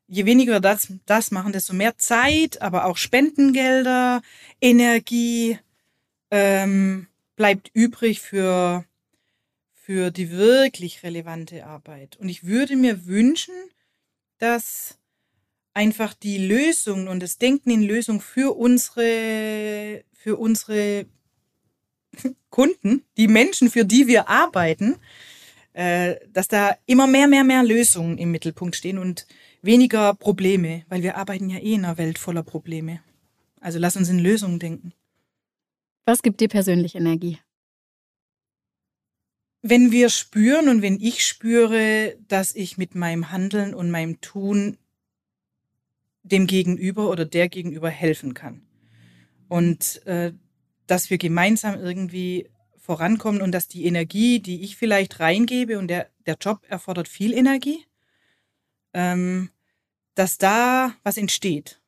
je 0.09 0.27
weniger 0.27 0.55
wir 0.55 0.61
das, 0.61 0.93
das 1.07 1.31
machen, 1.31 1.53
desto 1.53 1.73
mehr 1.73 1.97
Zeit, 1.99 2.61
aber 2.63 2.85
auch 2.85 2.97
Spendengelder, 2.97 4.21
Energie 4.61 5.57
ähm, 6.33 7.07
bleibt 7.37 7.71
übrig 7.75 8.21
für, 8.21 8.85
für 9.73 10.11
die 10.11 10.33
wirklich 10.33 11.05
relevante 11.05 11.65
Arbeit. 11.65 12.17
Und 12.21 12.29
ich 12.29 12.43
würde 12.43 12.75
mir 12.75 13.07
wünschen, 13.07 13.55
dass 14.39 14.98
einfach 15.79 16.13
die 16.13 16.39
Lösung 16.39 17.07
und 17.07 17.21
das 17.21 17.39
Denken 17.39 17.71
in 17.71 17.85
Lösung 17.85 18.21
für 18.21 18.57
unsere, 18.57 20.03
für 20.13 20.37
unsere 20.37 21.07
Kunden, 22.51 23.05
die 23.17 23.29
Menschen, 23.29 23.71
für 23.71 23.85
die 23.85 24.09
wir 24.09 24.29
arbeiten, 24.29 24.97
äh, 25.75 26.17
dass 26.33 26.49
da 26.49 26.77
immer 26.87 27.07
mehr, 27.07 27.29
mehr, 27.29 27.45
mehr 27.45 27.63
Lösungen 27.63 28.19
im 28.19 28.33
Mittelpunkt 28.33 28.75
stehen 28.75 28.99
und 28.99 29.29
weniger 29.63 30.15
Probleme, 30.15 30.85
weil 30.89 31.05
wir 31.05 31.17
arbeiten 31.17 31.49
ja 31.49 31.59
eh 31.59 31.75
in 31.75 31.85
einer 31.85 31.97
Welt 31.97 32.19
voller 32.19 32.43
Probleme. 32.43 32.99
Also 33.61 33.79
lass 33.79 33.97
uns 33.97 34.09
in 34.09 34.19
Lösungen 34.19 34.59
denken. 34.59 34.93
Was 36.07 36.23
gibt 36.23 36.41
dir 36.41 36.49
persönlich 36.49 36.97
Energie? 36.97 37.39
Wenn 39.63 39.93
wir 39.93 40.09
spüren 40.09 40.69
und 40.69 40.83
wenn 40.83 41.01
ich 41.01 41.25
spüre, 41.25 42.17
dass 42.27 42.57
ich 42.57 42.79
mit 42.79 42.97
meinem 42.97 43.31
Handeln 43.31 43.75
und 43.75 43.93
meinem 43.93 44.21
Tun 44.21 44.77
dem 46.29 46.47
Gegenüber 46.47 47.11
oder 47.11 47.25
der 47.25 47.49
Gegenüber 47.49 47.91
helfen 47.91 48.35
kann. 48.35 48.63
Und 49.49 50.05
äh, 50.07 50.33
dass 50.87 51.11
wir 51.11 51.19
gemeinsam 51.19 51.81
irgendwie 51.81 52.49
vorankommen 52.79 53.43
und 53.43 53.53
dass 53.53 53.69
die 53.69 53.85
Energie, 53.85 54.41
die 54.41 54.63
ich 54.63 54.77
vielleicht 54.77 55.21
reingebe 55.21 55.79
und 55.79 55.89
der, 55.89 56.09
der 56.27 56.37
Job 56.41 56.65
erfordert 56.69 57.09
viel 57.09 57.35
Energie, 57.35 57.85
ähm, 58.95 59.51
dass 60.15 60.39
da 60.39 60.95
was 61.03 61.19
entsteht. 61.19 61.81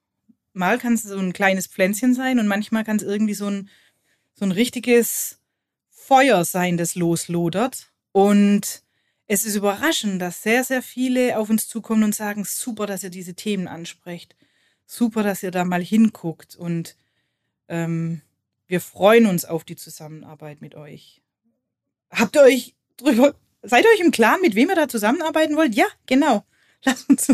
Mal 0.52 0.78
kann 0.78 0.94
es 0.94 1.02
so 1.04 1.18
ein 1.18 1.32
kleines 1.32 1.66
Pflänzchen 1.66 2.14
sein 2.14 2.38
und 2.38 2.46
manchmal 2.46 2.84
kann 2.84 2.96
es 2.96 3.02
irgendwie 3.02 3.34
so 3.34 3.46
ein, 3.46 3.70
so 4.34 4.44
ein 4.44 4.52
richtiges 4.52 5.40
Feuer 5.88 6.44
sein, 6.44 6.76
das 6.76 6.96
loslodert. 6.96 7.92
Und 8.12 8.82
es 9.26 9.46
ist 9.46 9.54
überraschend, 9.54 10.20
dass 10.20 10.42
sehr, 10.42 10.64
sehr 10.64 10.82
viele 10.82 11.38
auf 11.38 11.50
uns 11.50 11.68
zukommen 11.68 12.02
und 12.02 12.14
sagen, 12.14 12.44
super, 12.44 12.86
dass 12.86 13.04
ihr 13.04 13.10
diese 13.10 13.34
Themen 13.34 13.68
ansprecht. 13.68 14.36
Super, 14.92 15.22
dass 15.22 15.44
ihr 15.44 15.52
da 15.52 15.64
mal 15.64 15.84
hinguckt. 15.84 16.56
Und 16.56 16.96
ähm, 17.68 18.22
wir 18.66 18.80
freuen 18.80 19.26
uns 19.26 19.44
auf 19.44 19.62
die 19.62 19.76
Zusammenarbeit 19.76 20.60
mit 20.60 20.74
euch. 20.74 21.22
Habt 22.10 22.34
ihr 22.34 22.42
euch 22.42 22.74
drüber, 22.96 23.36
seid 23.62 23.84
ihr 23.84 23.90
euch 23.92 24.04
im 24.04 24.10
Klaren, 24.10 24.40
mit 24.42 24.56
wem 24.56 24.68
ihr 24.68 24.74
da 24.74 24.88
zusammenarbeiten 24.88 25.54
wollt? 25.54 25.76
Ja, 25.76 25.86
genau. 26.06 26.44
Lass 26.84 27.04
uns? 27.04 27.32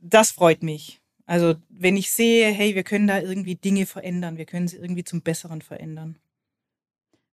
Das 0.00 0.32
freut 0.32 0.64
mich. 0.64 1.00
Also 1.26 1.54
wenn 1.68 1.96
ich 1.96 2.10
sehe, 2.10 2.50
hey, 2.50 2.74
wir 2.74 2.82
können 2.82 3.06
da 3.06 3.20
irgendwie 3.20 3.54
Dinge 3.54 3.86
verändern, 3.86 4.36
wir 4.36 4.46
können 4.46 4.66
sie 4.66 4.78
irgendwie 4.78 5.04
zum 5.04 5.22
Besseren 5.22 5.62
verändern. 5.62 6.18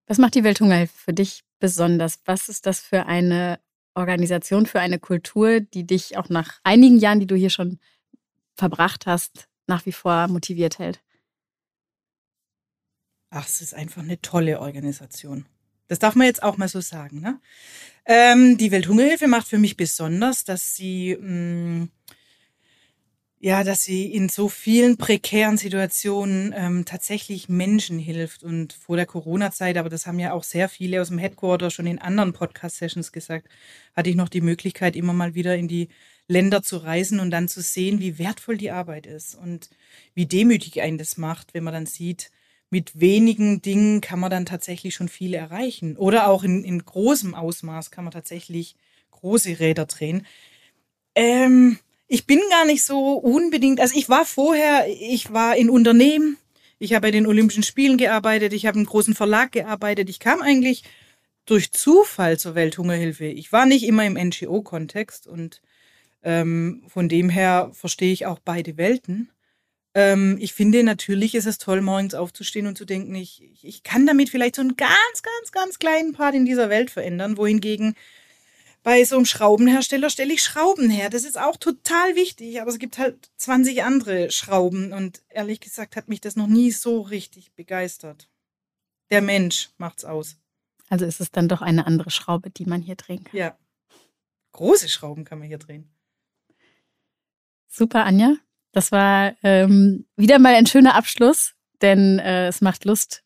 Was 0.05 0.19
macht 0.19 0.35
die 0.35 0.43
Welthungerhilfe 0.43 0.95
für 0.95 1.13
dich 1.13 1.43
besonders? 1.59 2.19
Was 2.25 2.47
ist 2.47 2.67
das 2.67 2.79
für 2.79 3.07
eine 3.07 3.59
Organisation, 3.95 4.67
für 4.67 4.81
eine 4.81 4.99
Kultur, 4.99 5.61
die 5.61 5.87
dich 5.87 6.15
auch 6.15 6.29
nach 6.29 6.59
einigen 6.63 6.99
Jahren, 6.99 7.19
die 7.19 7.27
du 7.27 7.35
hier 7.35 7.49
schon 7.49 7.79
verbracht 8.55 9.05
hast, 9.05 9.47
nach 9.67 9.85
wie 9.85 9.91
vor 9.91 10.27
motiviert 10.27 10.79
hält? 10.79 11.01
Ach, 13.29 13.47
es 13.47 13.61
ist 13.61 13.73
einfach 13.73 14.03
eine 14.03 14.21
tolle 14.21 14.59
Organisation. 14.59 15.45
Das 15.87 15.99
darf 15.99 16.15
man 16.15 16.27
jetzt 16.27 16.43
auch 16.43 16.57
mal 16.57 16.67
so 16.67 16.81
sagen. 16.81 17.19
Ne? 17.19 17.39
Ähm, 18.05 18.57
die 18.57 18.71
Welthungerhilfe 18.71 19.27
macht 19.27 19.47
für 19.47 19.57
mich 19.57 19.75
besonders, 19.75 20.43
dass 20.43 20.75
sie 20.75 21.17
mh, 21.19 21.85
mm, 21.85 21.89
ja, 23.45 23.65
dass 23.65 23.83
sie 23.83 24.05
in 24.05 24.29
so 24.29 24.47
vielen 24.47 24.95
prekären 24.95 25.57
Situationen 25.57 26.53
ähm, 26.55 26.85
tatsächlich 26.85 27.49
Menschen 27.49 27.99
hilft. 27.99 28.41
Und 28.41 28.71
vor 28.71 28.95
der 28.95 29.05
Corona-Zeit, 29.05 29.75
aber 29.75 29.89
das 29.89 30.07
haben 30.07 30.17
ja 30.17 30.31
auch 30.31 30.43
sehr 30.43 30.69
viele 30.69 31.01
aus 31.01 31.09
dem 31.09 31.17
Headquarter 31.17 31.69
schon 31.69 31.85
in 31.85 31.99
anderen 31.99 32.31
Podcast-Sessions 32.31 33.11
gesagt, 33.11 33.49
hatte 33.97 34.09
ich 34.09 34.15
noch 34.15 34.29
die 34.29 34.39
Möglichkeit, 34.39 34.95
immer 34.95 35.11
mal 35.11 35.35
wieder 35.35 35.57
in 35.57 35.67
die 35.67 35.89
Länder 36.27 36.63
zu 36.63 36.77
reisen 36.77 37.19
und 37.19 37.31
dann 37.31 37.47
zu 37.47 37.61
sehen, 37.61 37.99
wie 37.99 38.17
wertvoll 38.17 38.57
die 38.57 38.71
Arbeit 38.71 39.05
ist 39.05 39.35
und 39.35 39.69
wie 40.13 40.25
demütig 40.25 40.81
einen 40.81 40.97
das 40.97 41.17
macht, 41.17 41.53
wenn 41.53 41.63
man 41.63 41.73
dann 41.73 41.85
sieht, 41.85 42.31
mit 42.69 42.99
wenigen 42.99 43.61
Dingen 43.61 44.01
kann 44.01 44.19
man 44.19 44.31
dann 44.31 44.45
tatsächlich 44.45 44.95
schon 44.95 45.09
viel 45.09 45.33
erreichen. 45.35 45.95
Oder 45.95 46.27
auch 46.27 46.43
in, 46.43 46.63
in 46.63 46.83
großem 46.83 47.35
Ausmaß 47.35 47.91
kann 47.91 48.03
man 48.03 48.13
tatsächlich 48.13 48.75
große 49.11 49.59
Räder 49.59 49.85
drehen. 49.85 50.25
Ähm, 51.13 51.77
ich 52.07 52.25
bin 52.25 52.39
gar 52.49 52.65
nicht 52.65 52.83
so 52.83 53.13
unbedingt, 53.13 53.79
also 53.79 53.95
ich 53.95 54.09
war 54.09 54.25
vorher, 54.25 54.87
ich 54.87 55.31
war 55.31 55.55
in 55.55 55.69
Unternehmen, 55.69 56.37
ich 56.79 56.93
habe 56.93 57.07
bei 57.07 57.11
den 57.11 57.27
Olympischen 57.27 57.63
Spielen 57.63 57.97
gearbeitet, 57.97 58.53
ich 58.53 58.65
habe 58.65 58.79
im 58.79 58.85
großen 58.85 59.13
Verlag 59.13 59.51
gearbeitet, 59.51 60.09
ich 60.09 60.19
kam 60.19 60.41
eigentlich 60.41 60.83
durch 61.45 61.71
Zufall 61.71 62.39
zur 62.39 62.55
Welthungerhilfe. 62.55 63.25
Ich 63.25 63.51
war 63.51 63.65
nicht 63.65 63.83
immer 63.83 64.05
im 64.05 64.13
NGO-Kontext 64.13 65.27
und 65.27 65.61
ähm, 66.23 66.83
von 66.87 67.09
dem 67.09 67.29
her 67.29 67.71
verstehe 67.73 68.13
ich 68.13 68.25
auch 68.25 68.39
beide 68.39 68.77
Welten. 68.77 69.29
Ähm, 69.93 70.37
ich 70.39 70.53
finde, 70.53 70.83
natürlich 70.83 71.35
ist 71.35 71.45
es 71.45 71.57
toll, 71.57 71.81
morgens 71.81 72.15
aufzustehen 72.15 72.67
und 72.67 72.77
zu 72.77 72.85
denken, 72.85 73.13
ich, 73.15 73.63
ich 73.63 73.83
kann 73.83 74.07
damit 74.07 74.29
vielleicht 74.29 74.55
so 74.55 74.61
einen 74.61 74.75
ganz, 74.75 75.21
ganz, 75.21 75.51
ganz 75.51 75.79
kleinen 75.79 76.13
Part 76.13 76.35
in 76.35 76.45
dieser 76.45 76.69
Welt 76.69 76.89
verändern, 76.89 77.37
wohingegen 77.37 77.95
bei 78.83 79.03
so 79.05 79.15
einem 79.15 79.25
Schraubenhersteller 79.25 80.09
stelle 80.09 80.33
ich 80.33 80.43
Schrauben 80.43 80.89
her. 80.89 81.09
Das 81.09 81.23
ist 81.23 81.39
auch 81.39 81.55
total 81.55 82.15
wichtig, 82.15 82.61
aber 82.61 82.69
es 82.69 82.79
gibt 82.79 82.97
halt 82.97 83.31
20 83.37 83.83
andere 83.83 84.29
Schrauben 84.29 84.91
und 84.91 85.23
ehrlich 85.29 85.61
gesagt 85.61 85.95
hat 85.95 86.09
mich 86.09 86.19
das 86.19 86.35
noch 86.35 86.47
nie 86.47 86.71
so 86.71 86.99
richtig 87.01 87.53
begeistert. 87.53 88.27
Der 89.09 89.21
Mensch 89.21 89.69
macht's 89.77 90.03
aus. 90.03 90.37
Also 90.89 91.05
ist 91.05 91.21
es 91.21 91.31
dann 91.31 91.47
doch 91.47 91.61
eine 91.61 91.87
andere 91.87 92.11
Schraube, 92.11 92.49
die 92.49 92.65
man 92.65 92.81
hier 92.81 92.95
drehen 92.95 93.23
kann. 93.23 93.37
Ja. 93.37 93.57
Große 94.51 94.89
Schrauben 94.89 95.23
kann 95.23 95.39
man 95.39 95.47
hier 95.47 95.57
drehen. 95.57 95.92
Super, 97.75 98.05
Anja. 98.05 98.35
Das 98.71 98.91
war 98.91 99.33
ähm, 99.41 100.05
wieder 100.15 100.37
mal 100.37 100.53
ein 100.53 100.67
schöner 100.67 100.93
Abschluss, 100.93 101.53
denn 101.81 102.19
äh, 102.19 102.47
es 102.47 102.61
macht 102.61 102.85
Lust, 102.85 103.23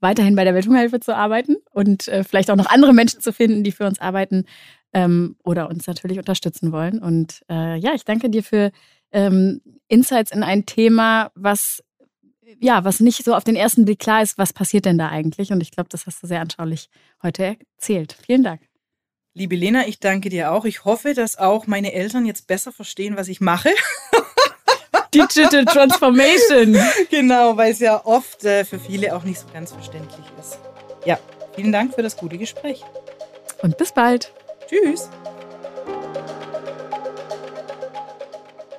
weiterhin 0.00 0.36
bei 0.36 0.44
der 0.44 0.54
Welthungerhilfe 0.54 1.00
zu 1.00 1.16
arbeiten 1.16 1.56
und 1.72 2.06
äh, 2.08 2.22
vielleicht 2.22 2.50
auch 2.50 2.56
noch 2.56 2.68
andere 2.68 2.92
Menschen 2.92 3.22
zu 3.22 3.32
finden, 3.32 3.64
die 3.64 3.72
für 3.72 3.86
uns 3.86 3.98
arbeiten 3.98 4.44
ähm, 4.92 5.36
oder 5.42 5.70
uns 5.70 5.86
natürlich 5.86 6.18
unterstützen 6.18 6.70
wollen. 6.70 6.98
Und 6.98 7.42
äh, 7.48 7.78
ja, 7.78 7.94
ich 7.94 8.04
danke 8.04 8.28
dir 8.28 8.42
für 8.42 8.72
ähm, 9.10 9.62
Insights 9.88 10.32
in 10.32 10.42
ein 10.42 10.66
Thema, 10.66 11.32
was 11.34 11.82
ja, 12.60 12.84
was 12.84 13.00
nicht 13.00 13.24
so 13.24 13.34
auf 13.34 13.44
den 13.44 13.56
ersten 13.56 13.86
Blick 13.86 14.00
klar 14.00 14.22
ist, 14.22 14.36
was 14.36 14.52
passiert 14.52 14.84
denn 14.84 14.98
da 14.98 15.08
eigentlich? 15.08 15.50
Und 15.50 15.62
ich 15.62 15.70
glaube, 15.70 15.88
das 15.90 16.06
hast 16.06 16.22
du 16.22 16.26
sehr 16.26 16.40
anschaulich 16.40 16.90
heute 17.22 17.56
erzählt. 17.76 18.16
Vielen 18.26 18.42
Dank. 18.42 18.67
Liebe 19.34 19.56
Lena, 19.56 19.86
ich 19.86 20.00
danke 20.00 20.30
dir 20.30 20.52
auch. 20.52 20.64
Ich 20.64 20.84
hoffe, 20.84 21.14
dass 21.14 21.36
auch 21.36 21.66
meine 21.66 21.92
Eltern 21.92 22.24
jetzt 22.26 22.46
besser 22.46 22.72
verstehen, 22.72 23.16
was 23.16 23.28
ich 23.28 23.40
mache. 23.40 23.70
Digital 25.14 25.64
Transformation. 25.64 26.76
Genau, 27.10 27.56
weil 27.56 27.72
es 27.72 27.78
ja 27.78 28.04
oft 28.04 28.44
äh, 28.44 28.64
für 28.64 28.78
viele 28.78 29.14
auch 29.14 29.24
nicht 29.24 29.38
so 29.38 29.46
ganz 29.52 29.72
verständlich 29.72 30.26
ist. 30.40 30.58
Ja, 31.04 31.18
vielen 31.54 31.72
Dank 31.72 31.94
für 31.94 32.02
das 32.02 32.16
gute 32.16 32.36
Gespräch. 32.36 32.84
Und 33.62 33.78
bis 33.78 33.92
bald. 33.92 34.32
Tschüss. 34.68 35.08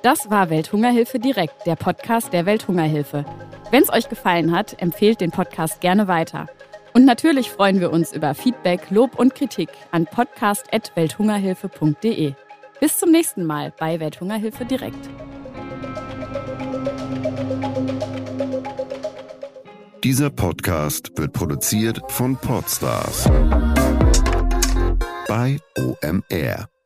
Das 0.02 0.30
war 0.30 0.50
Welthungerhilfe 0.50 1.18
direkt, 1.18 1.66
der 1.66 1.76
Podcast 1.76 2.32
der 2.32 2.46
Welthungerhilfe. 2.46 3.24
Wenn 3.70 3.82
es 3.82 3.90
euch 3.90 4.08
gefallen 4.08 4.52
hat, 4.54 4.80
empfehlt 4.80 5.20
den 5.20 5.30
Podcast 5.30 5.80
gerne 5.80 6.08
weiter. 6.08 6.48
Und 6.92 7.04
natürlich 7.04 7.50
freuen 7.50 7.80
wir 7.80 7.92
uns 7.92 8.12
über 8.12 8.34
Feedback, 8.34 8.90
Lob 8.90 9.16
und 9.18 9.34
Kritik 9.34 9.70
an 9.90 10.06
podcast.welthungerhilfe.de. 10.06 12.34
Bis 12.80 12.98
zum 12.98 13.10
nächsten 13.10 13.44
Mal 13.44 13.72
bei 13.78 14.00
Welthungerhilfe 14.00 14.64
direkt. 14.64 15.10
Dieser 20.02 20.30
Podcast 20.30 21.12
wird 21.16 21.34
produziert 21.34 22.00
von 22.08 22.34
Podstars 22.36 23.28
bei 25.28 25.58
OMR. 25.78 26.79